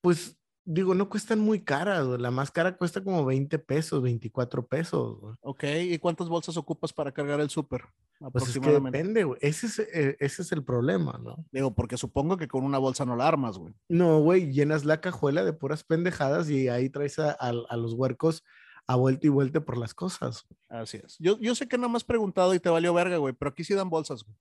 [0.00, 0.37] pues
[0.70, 2.06] digo, no cuestan muy caras.
[2.06, 2.20] güey.
[2.20, 5.18] La más cara cuesta como 20 pesos, 24 pesos.
[5.20, 5.34] güey.
[5.40, 7.82] Ok, ¿y cuántas bolsas ocupas para cargar el súper?
[8.32, 8.60] Pues es que
[8.98, 9.38] depende, güey.
[9.42, 11.44] Ese es, eh, ese es el problema, ¿no?
[11.52, 13.74] Digo, porque supongo que con una bolsa no la armas, güey.
[13.88, 17.94] No, güey, llenas la cajuela de puras pendejadas y ahí traes a, a- a los
[17.94, 18.44] huercos
[18.86, 20.46] a vuelta y vuelta por las cosas.
[20.68, 21.16] Así es.
[21.18, 23.74] Yo, yo sé que me has preguntado y te valió verga, güey, pero aquí sí
[23.74, 24.36] dan bolsas, güey.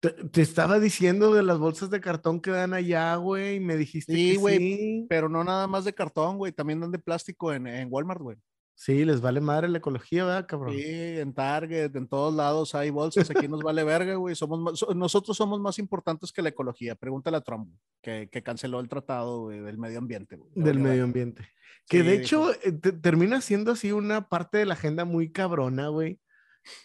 [0.00, 3.76] Te, te estaba diciendo de las bolsas de cartón que dan allá, güey, y me
[3.76, 5.06] dijiste Sí, que güey, sí.
[5.10, 8.36] Pero no nada más de cartón, güey, también dan de plástico en, en Walmart, güey.
[8.74, 10.74] Sí, les vale madre la ecología, ¿verdad, cabrón?
[10.74, 14.34] Sí, en Target, en todos lados hay bolsas, aquí nos vale verga, güey.
[14.34, 16.94] Somos más- so- nosotros somos más importantes que la ecología.
[16.94, 17.70] Pregúntale a Trump,
[18.00, 20.36] que, que canceló el tratado güey, del medio ambiente.
[20.36, 20.50] güey.
[20.54, 21.46] Del medio ambiente.
[21.86, 25.04] Que Sí, de dijo, hecho eh, te- termina siendo así una parte de la agenda
[25.04, 26.18] muy cabrona, güey.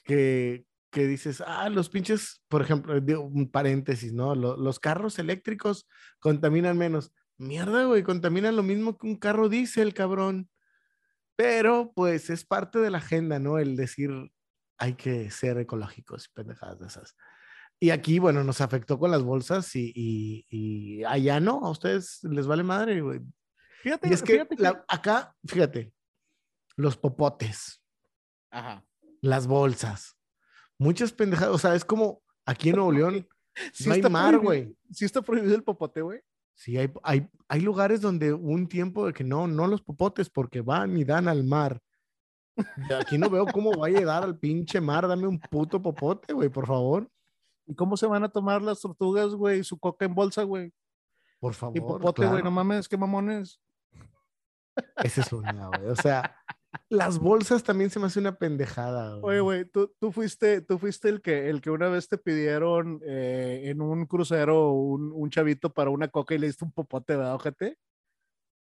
[0.04, 4.34] Que, que dices, ah, los pinches, por ejemplo, digo, un paréntesis, ¿no?
[4.34, 5.90] Lo- los carros eléctricos
[6.20, 7.12] contaminan menos.
[7.38, 10.50] Mierda, güey, contaminan lo mismo que un carro diésel, cabrón.
[11.36, 13.60] Pero pues es parte de la agenda, ¿no?
[13.60, 14.10] El decir,
[14.78, 17.16] hay que ser ecológicos y pendejadas de esas.
[17.78, 22.20] Y aquí, bueno, nos afectó con las bolsas y, y, y allá no, a ustedes
[22.24, 23.20] les vale madre, güey.
[23.82, 25.92] Fíjate, Y es que fíjate que- la- acá, fíjate,
[26.78, 27.82] los popotes,
[28.50, 28.86] Ajá.
[29.22, 30.15] las bolsas,
[30.78, 33.28] muchas pendejadas, o sea, es como aquí en Nuevo León,
[33.74, 34.78] Sí no hay está mar, prohibido- güey.
[34.92, 36.22] Sí está prohibido el popote, güey.
[36.54, 40.62] Sí, hay, hay, hay lugares donde un tiempo de que no, no los popotes, porque
[40.62, 41.82] van y dan al mar.
[42.58, 46.34] Y aquí no veo cómo va a llegar al pinche mar, dame un puto popote,
[46.34, 47.10] güey, por favor,
[47.68, 49.64] ¿Y cómo se van a tomar las tortugas, güey?
[49.64, 50.72] Su coca en bolsa, güey.
[51.40, 51.76] por favor.
[51.76, 52.44] Y popote, güey, claro.
[52.46, 53.60] no mames, qué mamones.
[55.04, 56.36] Esa es una, güey, o sea,
[56.90, 61.10] las bolsas también se me hace una pendejada, Oye, güey, tú, tú fuiste, tú fuiste
[61.10, 65.72] el que, el que una vez te pidieron eh, en un crucero un, un chavito
[65.72, 67.78] para una coca y le diste un popote, ¿verdad, ojete?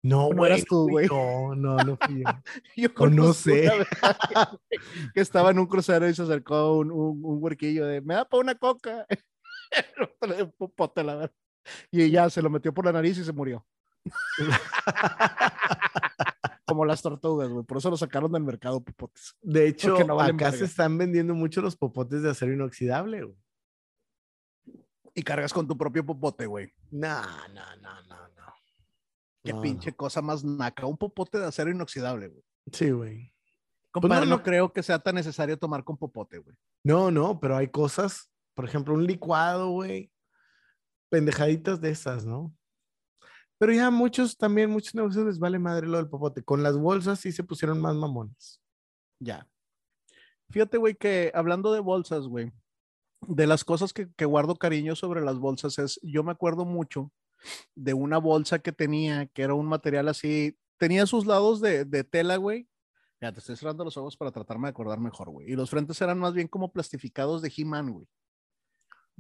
[0.02, 1.08] No, no güey, eras tú, güey.
[1.08, 2.30] yo, no, no fui yo.
[2.76, 3.68] Yo O no sé.
[3.70, 4.82] güey,
[5.14, 8.26] que estaba en un crucero y se acercó un, un, un huerquillo de, me da
[8.26, 9.06] para una coca.
[10.22, 11.32] Un popote, la verdad.
[11.92, 13.66] Y ya se lo metió por la nariz y se murió.
[16.70, 17.66] Como las tortugas, güey.
[17.66, 19.36] Por eso lo sacaron del mercado, popotes.
[19.42, 23.24] De hecho, Porque no valen acá se están vendiendo mucho los popotes de acero inoxidable,
[23.24, 23.38] güey.
[25.14, 26.72] Y cargas con tu propio popote, güey.
[26.92, 28.54] No, no, no, no, no.
[29.44, 30.86] Qué No, pinche cosa más naca.
[30.86, 32.44] Un popote de acero inoxidable, güey.
[32.72, 33.34] Sí, güey.
[33.92, 34.44] Compadre, no, no.
[34.44, 36.56] creo que sea tan necesario tomar con popote, güey.
[36.84, 40.12] No, no, pero hay cosas, por ejemplo, un licuado, güey.
[41.10, 42.56] Pendejaditas de esas, ¿no?
[43.60, 46.44] Pero ya muchos también, muchos negocios les vale madre lo del popote.
[46.44, 48.62] Con las bolsas sí se pusieron más mamones.
[49.20, 49.48] Ya.
[50.50, 52.54] Fíjate, güey, que hablando de bolsas, güey,
[53.28, 57.12] de las cosas que, que guardo cariño sobre las bolsas es, yo me acuerdo mucho
[57.76, 62.06] de una bolsa que tenía, que era un material así, tenía sus lados de, de
[62.06, 62.68] tela, güey.
[63.22, 65.52] Ya, te estoy cerrando los ojos para tratarme de acordar mejor, güey.
[65.52, 68.08] Y los frentes eran más bien como plastificados de He-Man, güey.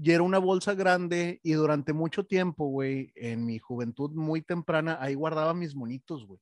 [0.02, 4.97] Y era una bolsa grande y durante mucho tiempo, güey, en mi juventud muy temprana,
[5.02, 6.39] ahí guardaba mis monitos, güey.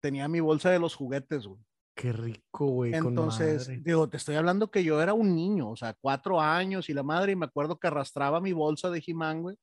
[0.00, 1.60] Tenía mi bolsa de los juguetes, güey.
[1.94, 2.92] Qué rico, güey.
[2.92, 3.82] con Entonces, madre.
[3.84, 7.04] digo, te estoy hablando que yo era un niño, o sea, cuatro años y la
[7.04, 9.56] madre, y me acuerdo que arrastraba mi bolsa de He-Man, güey,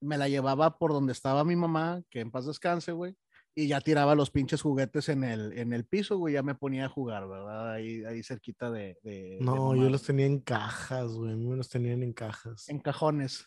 [0.00, 3.16] me la llevaba por donde estaba mi mamá, que en paz descanse, güey,
[3.54, 6.86] y ya tiraba los pinches juguetes en el, en el piso, güey, ya me ponía
[6.86, 7.72] a jugar, ¿verdad?
[7.72, 8.98] Ahí, ahí cerquita de...
[9.02, 11.36] de- de No, yo los tenía en cajas, güey.
[11.36, 12.68] Me los tenían en cajas.
[12.68, 13.46] En cajones.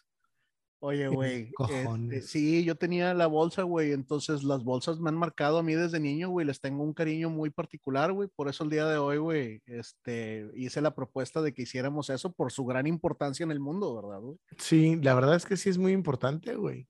[0.79, 1.51] Oye, güey.
[1.69, 3.93] este, sí, yo tenía la bolsa, güey.
[3.93, 6.45] Entonces las bolsas me han marcado a mí desde niño, güey.
[6.45, 8.29] Les tengo un cariño muy particular, güey.
[8.35, 12.31] Por eso el día de hoy, güey, este, hice la propuesta de que hiciéramos eso
[12.33, 14.37] por su gran importancia en el mundo, ¿verdad, güey?
[14.59, 16.87] Sí, la verdad es que sí es muy importante, güey.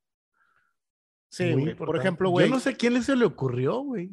[1.30, 1.76] Sí, güey.
[1.76, 2.48] Por ejemplo, güey.
[2.48, 4.12] Yo no sé quién se le ocurrió, güey.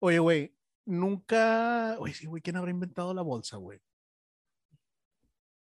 [0.00, 1.96] Oye, güey, nunca.
[1.98, 3.80] Oye, sí, güey, ¿quién habrá inventado la bolsa, güey?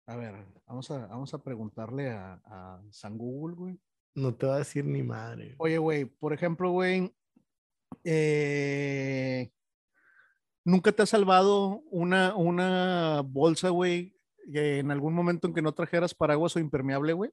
[0.06, 0.36] A ver,
[0.66, 3.80] vamos a, vamos a preguntarle a, a San Google, güey.
[4.16, 5.56] No te va a decir ni madre.
[5.60, 7.14] Oye, güey, por ejemplo, güey,
[8.04, 9.52] eh,
[10.64, 14.16] ¿nunca te ha salvado una, una bolsa, güey,
[14.54, 17.32] en algún momento en que no trajeras paraguas o impermeable, güey?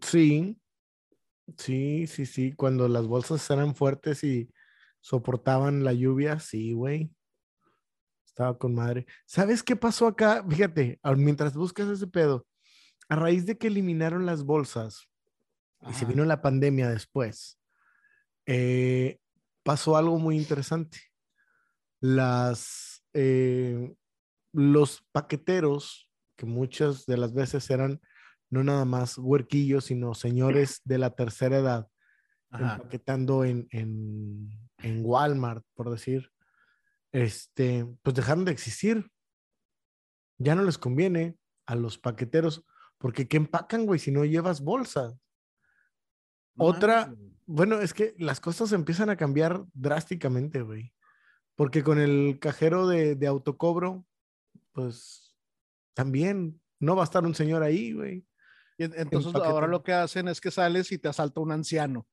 [0.00, 0.58] Sí,
[1.56, 2.52] Sí, sí, sí.
[2.52, 4.50] Cuando las bolsas eran fuertes y
[5.00, 7.10] soportaban la lluvia, sí, güey.
[8.26, 9.06] Estaba con madre.
[9.26, 10.44] ¿Sabes qué pasó acá?
[10.48, 12.46] Fíjate, mientras buscas ese pedo,
[13.08, 15.08] a raíz de que eliminaron las bolsas
[15.86, 17.58] y se vino la pandemia después,
[18.46, 19.18] eh,
[19.62, 20.98] pasó algo muy interesante.
[22.00, 23.94] Las, eh,
[24.52, 28.00] los paqueteros, que muchas de las veces eran
[28.52, 31.88] no nada más huerquillos, sino señores de la tercera edad,
[32.50, 32.74] Ajá.
[32.74, 36.30] empaquetando en, en, en Walmart, por decir,
[37.12, 39.10] este, pues dejaron de existir.
[40.36, 42.66] Ya no les conviene a los paqueteros,
[42.98, 45.18] porque ¿qué empacan, güey, si no llevas bolsa?
[46.58, 47.14] Otra,
[47.46, 50.92] bueno, es que las cosas empiezan a cambiar drásticamente, güey.
[51.54, 54.04] Porque con el cajero de, de autocobro,
[54.72, 55.38] pues
[55.94, 58.26] también no va a estar un señor ahí, güey.
[58.82, 62.06] Y entonces ahora lo que hacen es que sales y te asalta un anciano.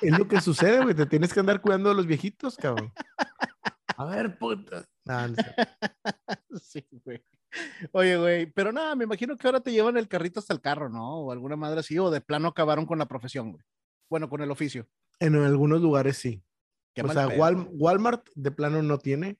[0.00, 0.94] Es lo que sucede, güey.
[0.94, 2.92] Te tienes que andar cuidando de los viejitos, cabrón.
[3.96, 4.84] A ver, puta.
[5.04, 5.36] Nah, no.
[6.62, 7.22] Sí, güey.
[7.92, 10.88] Oye, güey, pero nada, me imagino que ahora te llevan el carrito hasta el carro,
[10.88, 11.20] ¿no?
[11.20, 13.64] O alguna madre así, o de plano acabaron con la profesión, güey.
[14.08, 14.86] Bueno, con el oficio.
[15.18, 16.42] En algunos lugares sí.
[16.94, 17.68] Qué o sea, Wal-.
[17.72, 19.38] Walmart de plano no tiene.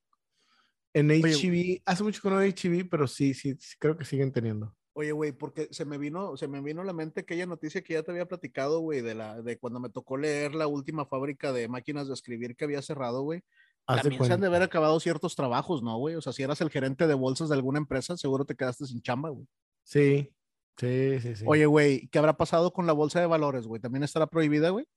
[0.95, 4.33] En HEB, hace mucho que no hay HEB, pero sí, sí, sí, creo que siguen
[4.33, 4.75] teniendo.
[4.99, 7.95] Oye, güey, porque se me vino, se me vino a la mente aquella noticia que
[7.95, 11.53] ya te había platicado, güey, de la, de cuando me tocó leer la última fábrica
[11.53, 13.45] de máquinas de escribir que había cerrado, güey.
[13.87, 16.17] También se han de haber acabado ciertos trabajos, ¿no, güey?
[16.17, 19.01] O sea, si eras el gerente de bolsas de alguna empresa, seguro te quedaste sin
[19.01, 19.47] chamba, güey.
[19.85, 20.35] Sí,
[20.77, 21.45] sí, sí, sí.
[21.47, 23.81] Oye, güey, ¿qué habrá pasado con la bolsa de valores, güey?
[23.81, 24.89] ¿También estará prohibida, güey?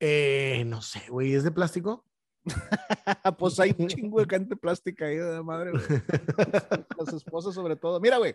[0.00, 2.06] Eh, no sé, güey, ¿es de plástico?
[3.38, 5.82] pues hay un chingo de gente plástica ahí, de la madre, güey.
[6.98, 8.00] Las esposas sobre todo.
[8.00, 8.34] Mira, güey,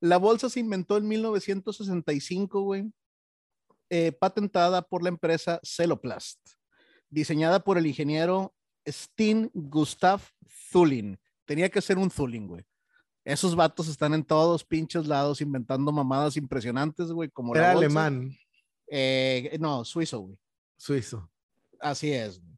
[0.00, 2.92] la bolsa se inventó en 1965, güey,
[3.90, 6.38] eh, patentada por la empresa Celoplast,
[7.08, 8.54] diseñada por el ingeniero
[8.86, 10.20] Steen Gustav
[10.70, 11.18] Thulin.
[11.44, 12.64] Tenía que ser un Thulin, güey.
[13.24, 18.34] Esos vatos están en todos pinches lados inventando mamadas impresionantes, güey, como Era alemán,
[18.90, 20.38] Eh, no, suizo, güey.
[20.76, 21.30] suizo.
[21.80, 22.40] Así es.
[22.40, 22.57] güey.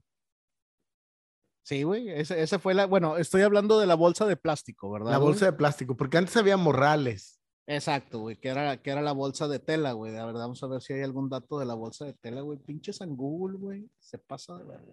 [1.70, 2.10] Sí, güey.
[2.10, 2.86] Esa, esa fue la.
[2.86, 5.12] Bueno, estoy hablando de la bolsa de plástico, ¿verdad?
[5.12, 5.28] La güey?
[5.28, 7.40] bolsa de plástico, porque antes había morrales.
[7.64, 8.40] Exacto, güey.
[8.40, 10.12] Que era, que era la bolsa de tela, güey.
[10.12, 12.58] La verdad, vamos a ver si hay algún dato de la bolsa de tela, güey.
[12.58, 13.88] Pinches en Google, güey.
[14.00, 14.84] Se pasa de verga.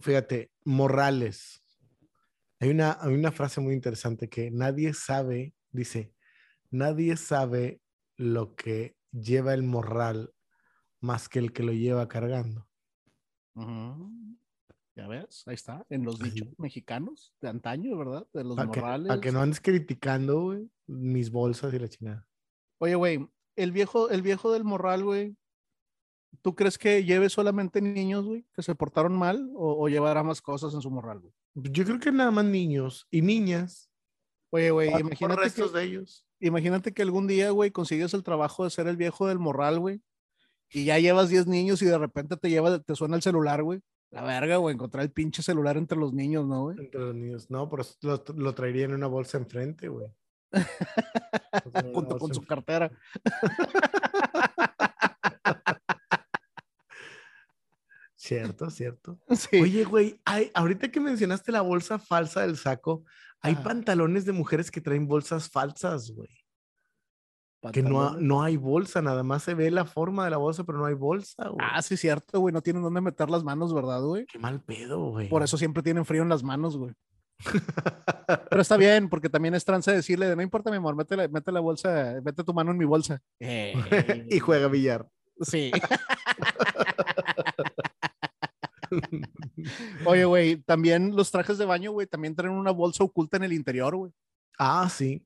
[0.00, 1.62] Fíjate, morrales.
[2.60, 6.12] Hay una, hay una frase muy interesante que nadie sabe, dice,
[6.70, 7.80] nadie sabe
[8.18, 10.34] lo que lleva el morral
[11.00, 12.68] más que el que lo lleva cargando.
[14.94, 15.86] Ya ves, ahí está.
[15.88, 18.26] En los dichos mexicanos de antaño, ¿verdad?
[18.32, 19.08] De los Para morrales.
[19.08, 22.26] pa' que no andes criticando, güey, mis bolsas y la chingada.
[22.78, 23.26] Oye, güey,
[23.56, 25.36] el viejo, el viejo del morral, güey.
[26.42, 30.42] ¿Tú crees que lleve solamente niños, güey, que se portaron mal o, o llevará más
[30.42, 31.32] cosas en su morral, güey?
[31.54, 33.90] Yo creo que nada más niños y niñas.
[34.50, 36.26] Oye, güey, imagínate que, restos de ellos.
[36.40, 40.02] imagínate que algún día, güey, consigues el trabajo de ser el viejo del morral, güey,
[40.70, 43.80] y ya llevas 10 niños y de repente te lleva, te suena el celular, güey.
[44.12, 46.78] La verga, güey, encontrar el pinche celular entre los niños, ¿no, güey?
[46.78, 47.50] Entre los niños.
[47.50, 50.06] No, pero lo, lo traería en una bolsa enfrente, güey.
[51.94, 52.90] Junto con su cartera.
[58.14, 59.18] Cierto, cierto.
[59.36, 59.60] Sí.
[59.60, 63.04] Oye, güey, hay- ahorita que mencionaste la bolsa falsa del saco,
[63.40, 66.28] hay pantalones de mujeres que traen bolsas falsas, güey.
[67.70, 70.78] Que no, no hay bolsa, nada más se ve la forma de la bolsa, pero
[70.78, 71.64] no hay bolsa, güey.
[71.70, 74.26] Ah, sí, cierto, güey, no tienen dónde meter las manos, ¿verdad, güey?
[74.26, 75.28] Qué mal pedo, güey.
[75.28, 76.92] Por eso siempre tienen frío en las manos, güey.
[78.50, 81.28] Pero está bien, porque también es trance decirle, de, no importa, mi amor, mete la,
[81.28, 83.22] mete la bolsa, mete tu mano en mi bolsa.
[83.40, 85.08] y juega billar.
[85.40, 85.70] Sí.
[90.04, 93.52] Oye, güey, también los trajes de baño, güey, también traen una bolsa oculta en el
[93.52, 94.10] interior, güey.
[94.58, 95.24] ah, sí.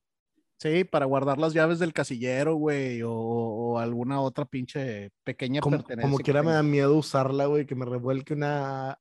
[0.58, 5.76] Sí, para guardar las llaves del casillero, güey, o, o alguna otra pinche pequeña Como,
[5.78, 6.02] pertenencia.
[6.02, 8.98] como quiera me da miedo usarla, güey, que me revuelque una,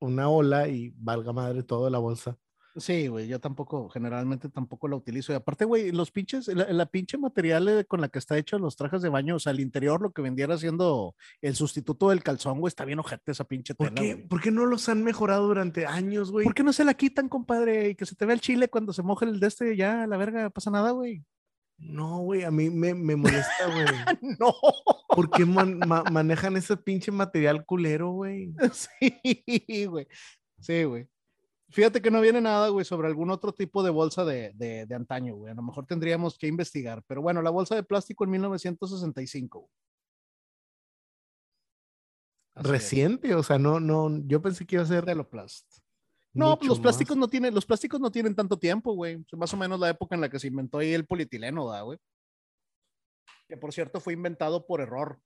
[0.00, 2.38] una ola y valga madre toda la bolsa.
[2.76, 5.32] Sí, güey, yo tampoco, generalmente tampoco la utilizo.
[5.32, 8.58] Y aparte, güey, los pinches, la, la pinche material eh, con la que está hecho
[8.58, 12.24] los trajes de baño, o sea, el interior, lo que vendiera siendo el sustituto del
[12.24, 14.26] calzón, güey, está bien ojete esa pinche ¿Por tela, qué, güey.
[14.28, 16.44] ¿Por qué no los han mejorado durante años, güey?
[16.44, 17.90] ¿Por qué no se la quitan, compadre?
[17.90, 20.16] Y que se te vea el chile cuando se moja el de este, ya, la
[20.16, 21.22] verga, pasa nada, güey.
[21.78, 23.84] No, güey, a mí me, me molesta, güey.
[24.40, 24.52] No.
[25.08, 28.52] ¿Por qué man- ma- manejan ese pinche material culero, güey?
[28.72, 30.08] Sí, güey.
[30.60, 31.06] Sí, güey.
[31.74, 34.94] Fíjate que no viene nada, güey, sobre algún otro tipo de bolsa de, de, de
[34.94, 35.50] antaño, güey.
[35.50, 37.02] A lo mejor tendríamos que investigar.
[37.08, 39.58] Pero bueno, la bolsa de plástico en 1965.
[39.58, 39.70] güey.
[42.54, 42.62] Es.
[42.62, 45.80] reciente, o sea, no, no, yo pensé que iba a ser Teloplast.
[46.32, 47.22] No, pues los plásticos más.
[47.22, 49.24] no tienen, los plásticos no tienen tanto tiempo, güey.
[49.32, 51.98] Más o menos la época en la que se inventó ahí el polietileno, ¿da, güey?
[53.48, 55.20] Que por cierto fue inventado por error.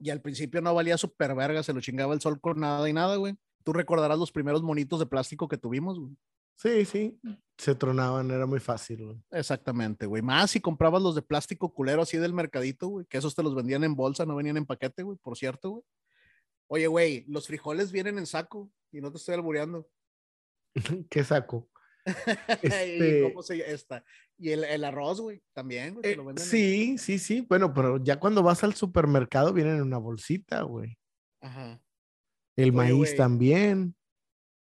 [0.00, 2.94] Y al principio no valía super verga, se lo chingaba el sol con nada y
[2.94, 3.36] nada, güey.
[3.66, 6.16] Tú recordarás los primeros monitos de plástico que tuvimos, güey.
[6.54, 7.20] Sí, sí,
[7.58, 9.04] se tronaban, era muy fácil.
[9.04, 9.16] güey.
[9.32, 10.22] Exactamente, güey.
[10.22, 13.56] Más si comprabas los de plástico culero así del mercadito, güey, que esos te los
[13.56, 15.82] vendían en bolsa, no venían en paquete, güey, por cierto, güey.
[16.68, 19.88] Oye, güey, los frijoles vienen en saco y no te estoy albureando.
[21.10, 21.68] ¿Qué saco?
[22.62, 24.04] ¿Y Este- cómo se esta?
[24.38, 27.40] Y el, el arroz, güey, también, güey, Eh, lo venden en- sí, sí, sí.
[27.40, 30.96] Bueno, pero ya cuando vas al supermercado vienen en una bolsita, güey.
[31.42, 31.82] Ajá.
[32.56, 33.94] El Oye, maíz también.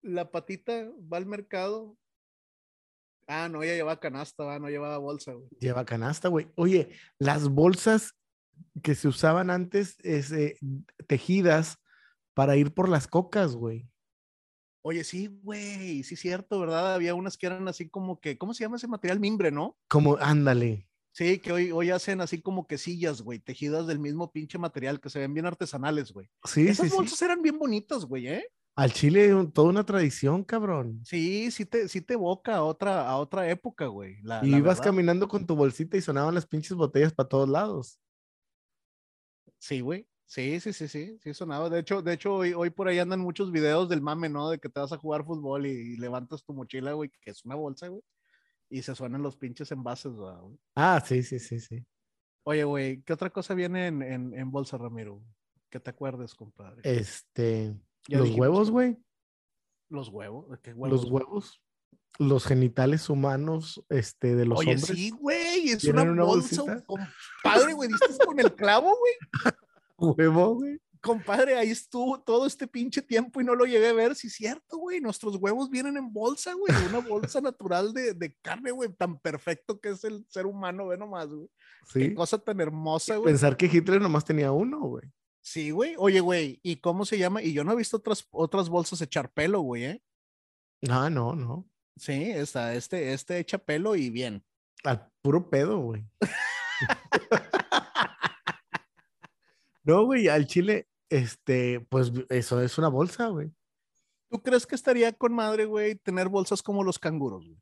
[0.01, 1.97] La patita va al mercado.
[3.27, 5.49] Ah, no, ella llevaba canasta, va, no llevaba bolsa, güey.
[5.59, 6.47] Lleva canasta, güey.
[6.55, 8.15] Oye, las bolsas
[8.81, 10.57] que se usaban antes, este,
[11.07, 11.77] tejidas
[12.33, 13.87] para ir por las cocas, güey.
[14.81, 16.95] Oye, sí, güey, sí, cierto, ¿verdad?
[16.95, 19.19] Había unas que eran así como que, ¿cómo se llama ese material?
[19.19, 19.77] Mimbre, ¿no?
[19.89, 20.88] Como, ándale.
[21.19, 25.01] Sí, que hoy, hoy hacen así como que sillas, güey, tejidas del mismo pinche material
[25.01, 26.29] que se ven bien artesanales, güey.
[26.45, 26.95] Sí, Esas sí, sí.
[26.95, 28.45] bolsas eran bien bonitas, güey, ¿eh?
[28.77, 31.01] Al Chile, un- toda una tradición, cabrón.
[31.03, 34.21] Sí, sí te, sí te evoca a otra, a otra época, güey.
[34.21, 34.91] La, Y la ibas verdad.
[34.91, 37.99] caminando con tu bolsita y sonaban las pinches botellas para todos lados.
[39.57, 40.07] Sí, güey.
[40.25, 41.69] Sí, sí, sí, sí, sí sonaba.
[41.69, 44.49] De hecho, de hecho hoy, hoy por ahí andan muchos videos del mame, ¿no?
[44.49, 47.43] De que te vas a jugar fútbol y, y levantas tu mochila, güey, que es
[47.43, 48.03] una bolsa, güey.
[48.69, 50.59] Y se suenan los pinches envases, ¿verdad, güey.
[50.75, 51.83] Ah, sí, sí, sí, sí.
[52.43, 55.21] Oye, güey, ¿qué otra cosa viene en, en, en bolsa, Ramiro?
[55.69, 56.81] Que te acuerdes, compadre.
[56.83, 57.75] Este,
[58.07, 58.97] los dijimos, huevos, güey.
[59.89, 60.45] Los huevos.
[60.61, 61.09] ¿Qué Los huevos?
[61.11, 61.61] huevos.
[62.17, 64.85] Los genitales hombres, este, de los Oye, hombres.
[64.97, 66.85] sí, güey, es ¿Vienen una, una bolsa, bolsita?
[66.85, 69.13] compadre, güey, ¿diste con el clavo, güey?
[69.97, 70.79] Huevo, güey.
[71.01, 74.33] Compadre, ahí estuvo todo este pinche tiempo y no lo llegué a ver, sí es
[74.33, 78.91] cierto, güey, nuestros huevos vienen en bolsa, güey, una bolsa natural de, de carne, güey,
[78.93, 81.47] tan perfecto que es el ser humano, ve nomás, güey.
[81.93, 82.13] Qué Sí.
[82.13, 83.31] cosa tan hermosa, güey.
[83.31, 85.03] Pensar que Hitler nomás tenía uno, güey.
[85.41, 87.41] Sí, güey, oye, güey, ¿y cómo se llama?
[87.41, 90.03] Y yo no he visto otras, otras bolsas echar pelo, güey, ¿eh?
[90.89, 91.65] Ah, no, no.
[91.95, 94.43] Sí, está, este, este echa pelo y bien.
[94.83, 96.05] Al puro pedo, güey.
[99.83, 103.51] no, güey, al chile, este, pues eso es una bolsa, güey.
[104.29, 107.59] ¿Tú crees que estaría con madre, güey, tener bolsas como los canguros, güey?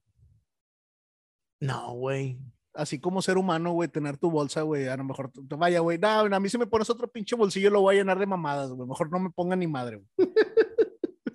[1.59, 2.39] No, güey.
[2.73, 6.07] Así como ser humano, güey, tener tu bolsa, güey, a lo mejor, vaya, güey, no,
[6.09, 8.87] a mí si me pones otro pinche bolsillo lo voy a llenar de mamadas, güey,
[8.87, 10.29] mejor no me ponga ni madre, güey.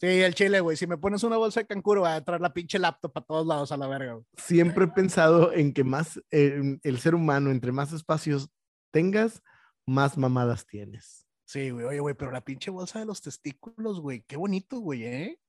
[0.02, 2.52] Sí, el chile, güey, si me pones una bolsa de canguro, voy a traer la
[2.52, 4.24] pinche laptop a todos lados a la verga, güey.
[4.36, 8.50] Siempre he pensado en que más, eh, el ser humano, entre más espacios
[8.90, 9.44] tengas,
[9.86, 11.26] más mamadas tienes.
[11.44, 15.04] Sí, güey, oye, güey, pero la pinche bolsa de los testículos, güey, qué bonito, güey,
[15.04, 15.40] ¿eh?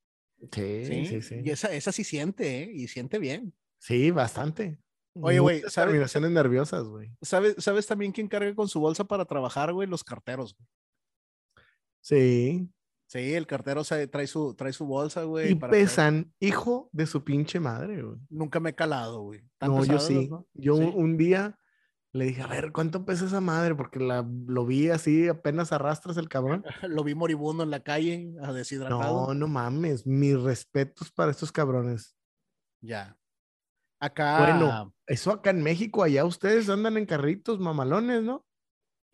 [0.51, 1.35] Sí, sí, sí.
[1.43, 2.71] Y esa, esa sí siente, ¿eh?
[2.73, 3.53] Y siente bien.
[3.79, 4.79] Sí, bastante.
[5.15, 7.11] Oye, güey, Muchas ¿sabes- terminaciones nerviosas, güey.
[7.21, 9.87] ¿Sabes, ¿Sabes también quién carga con su bolsa para trabajar, güey?
[9.87, 10.67] Los carteros, güey.
[12.01, 12.69] Sí.
[13.07, 15.51] Sí, el cartero se- trae, su, trae su bolsa, güey.
[15.51, 18.17] Y para pesan, hijo de su pinche madre, güey.
[18.29, 19.41] Nunca me he calado, güey.
[19.59, 20.27] ¿Tan No, yo sí.
[20.29, 20.47] no?
[20.53, 20.91] Yo Sí.
[20.95, 21.59] un día
[22.13, 23.73] le dije, a ver, ¿cuánto pesa esa madre?
[23.73, 26.63] Porque la, lo vi así, apenas arrastras el cabrón.
[26.87, 29.27] Lo vi moribundo en la calle, a deshidratado.
[29.27, 30.05] No, no mames.
[30.05, 32.15] Mis respetos para estos cabrones.
[32.81, 33.17] Ya.
[33.99, 34.93] Acá, Bueno.
[35.07, 38.45] Eso acá en México, allá ustedes andan en carritos mamalones, ¿no?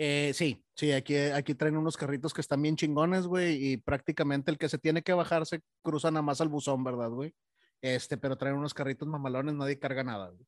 [0.02, 4.50] eh, sí, sí, aquí, aquí traen unos carritos que están bien chingones, güey, y prácticamente
[4.50, 7.34] el que se tiene que bajar se cruza nada más al buzón, ¿verdad, güey?
[7.82, 10.48] Este, pero traen unos carritos mamalones, nadie carga nada, güey.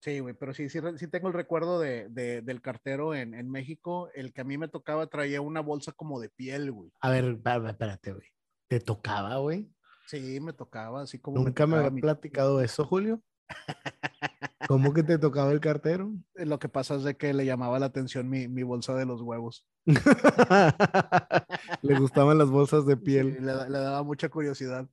[0.00, 3.50] Sí, güey, pero sí, sí, sí tengo el recuerdo de, de- del cartero en, en
[3.50, 4.08] México.
[4.14, 6.92] El que a mí me tocaba traía una bolsa como de piel, güey.
[7.00, 8.28] A ver, espérate, güey.
[8.68, 9.68] ¿Te tocaba, güey?
[10.06, 13.20] Sí, me tocaba, así como Nunca me tocaba había platicado eso, Julio.
[14.68, 16.12] ¿Cómo que te tocaba el cartero?
[16.34, 19.22] Lo que pasa es de que le llamaba la atención mi, mi bolsa de los
[19.22, 19.66] huevos.
[21.82, 23.36] Le gustaban las bolsas de Sí, piel.
[23.44, 24.88] le daba mucha curiosidad.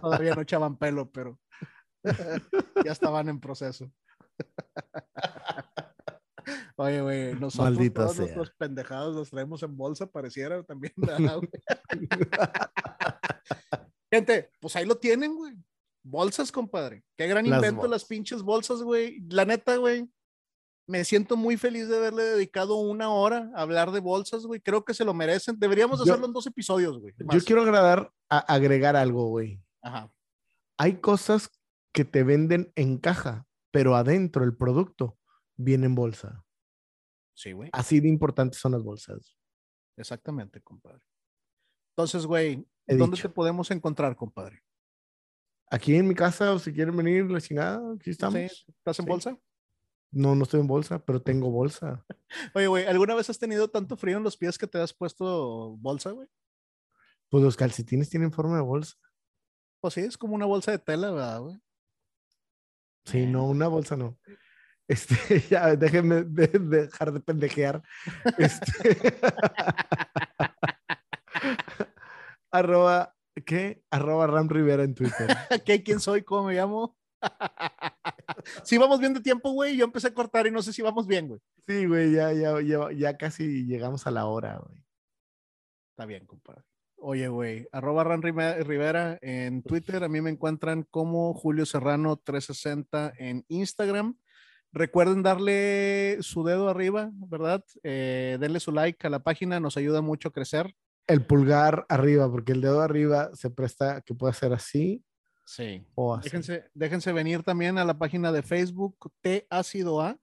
[0.00, 1.38] Todavía no echaban pelo, pero
[2.84, 3.90] ya estaban en proceso.
[6.76, 8.22] Oye, güey, nosotros Maldita todos sea.
[8.24, 10.92] nuestros pendejados los traemos en bolsa, pareciera también.
[14.10, 15.54] Gente, pues ahí lo tienen, güey.
[16.04, 17.04] Bolsas, compadre.
[17.16, 18.08] Qué gran Las invento las bolsas.
[18.08, 19.20] pinches bolsas, güey.
[19.30, 20.08] La neta, güey.
[20.88, 24.60] Me siento muy feliz de haberle dedicado una hora a hablar de bolsas, güey.
[24.60, 25.56] Creo que se lo merecen.
[25.58, 27.14] Deberíamos Yo- hacerlo en dos episodios, güey.
[27.18, 29.60] Yo quiero agradar, a- agregar algo, güey.
[29.80, 30.10] Ajá.
[30.76, 31.48] Hay cosas
[31.92, 35.18] que te venden en caja, pero adentro el producto
[35.56, 36.44] viene en bolsa.
[37.34, 37.70] Sí, güey.
[37.72, 39.36] Así de importantes son las bolsas.
[39.96, 41.02] Exactamente, compadre.
[41.96, 43.28] Entonces, güey, He ¿dónde dicho.
[43.28, 44.62] te podemos encontrar, compadre?
[45.70, 48.34] Aquí en mi casa, o si quieren venir, la chingada, aquí estamos.
[48.34, 48.64] ¿Sí?
[48.78, 49.10] ¿Estás en Sí.
[49.10, 49.38] bolsa?
[50.10, 52.04] No, no estoy en bolsa, pero tengo bolsa.
[52.54, 55.76] Oye, güey, ¿alguna vez has tenido tanto frío en los pies que te has puesto
[55.78, 56.28] bolsa, güey?
[57.30, 58.96] Pues los calcetines tienen forma de bolsa.
[59.80, 61.58] Pues sí, es como una bolsa de tela, ¿verdad, güey?
[63.04, 64.18] Sí, no, una bolsa no.
[64.88, 65.14] Este,
[65.50, 67.82] ya, déjenme de- de dejar de pendejear.
[68.38, 69.18] Este,
[72.50, 73.14] arroba,
[73.46, 73.82] ¿qué?
[73.90, 75.28] Arroba Ram Rivera en Twitter.
[75.64, 75.82] ¿Qué?
[75.82, 76.22] ¿Quién soy?
[76.22, 76.96] ¿Cómo me llamo?
[78.64, 79.76] sí, vamos bien de tiempo, güey.
[79.76, 81.40] Yo empecé a cortar y no sé si vamos bien, güey.
[81.66, 84.82] Sí, güey, ya, ya, ya, ya casi llegamos a la hora, güey.
[85.92, 86.62] Está bien, compadre.
[87.04, 90.04] Oye, güey, arroba Ran Rivera en Twitter.
[90.04, 94.16] A mí me encuentran como Julio Serrano 360 en Instagram.
[94.70, 97.64] Recuerden darle su dedo arriba, ¿verdad?
[97.82, 100.76] Eh, denle su like a la página, nos ayuda mucho a crecer.
[101.08, 105.04] El pulgar arriba, porque el dedo arriba se presta que pueda ser así
[105.44, 105.84] Sí.
[105.96, 106.26] o así.
[106.30, 110.16] Déjense, déjense venir también a la página de Facebook T Ácido A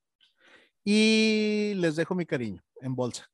[0.85, 3.29] y les dejo mi cariño en bolsa.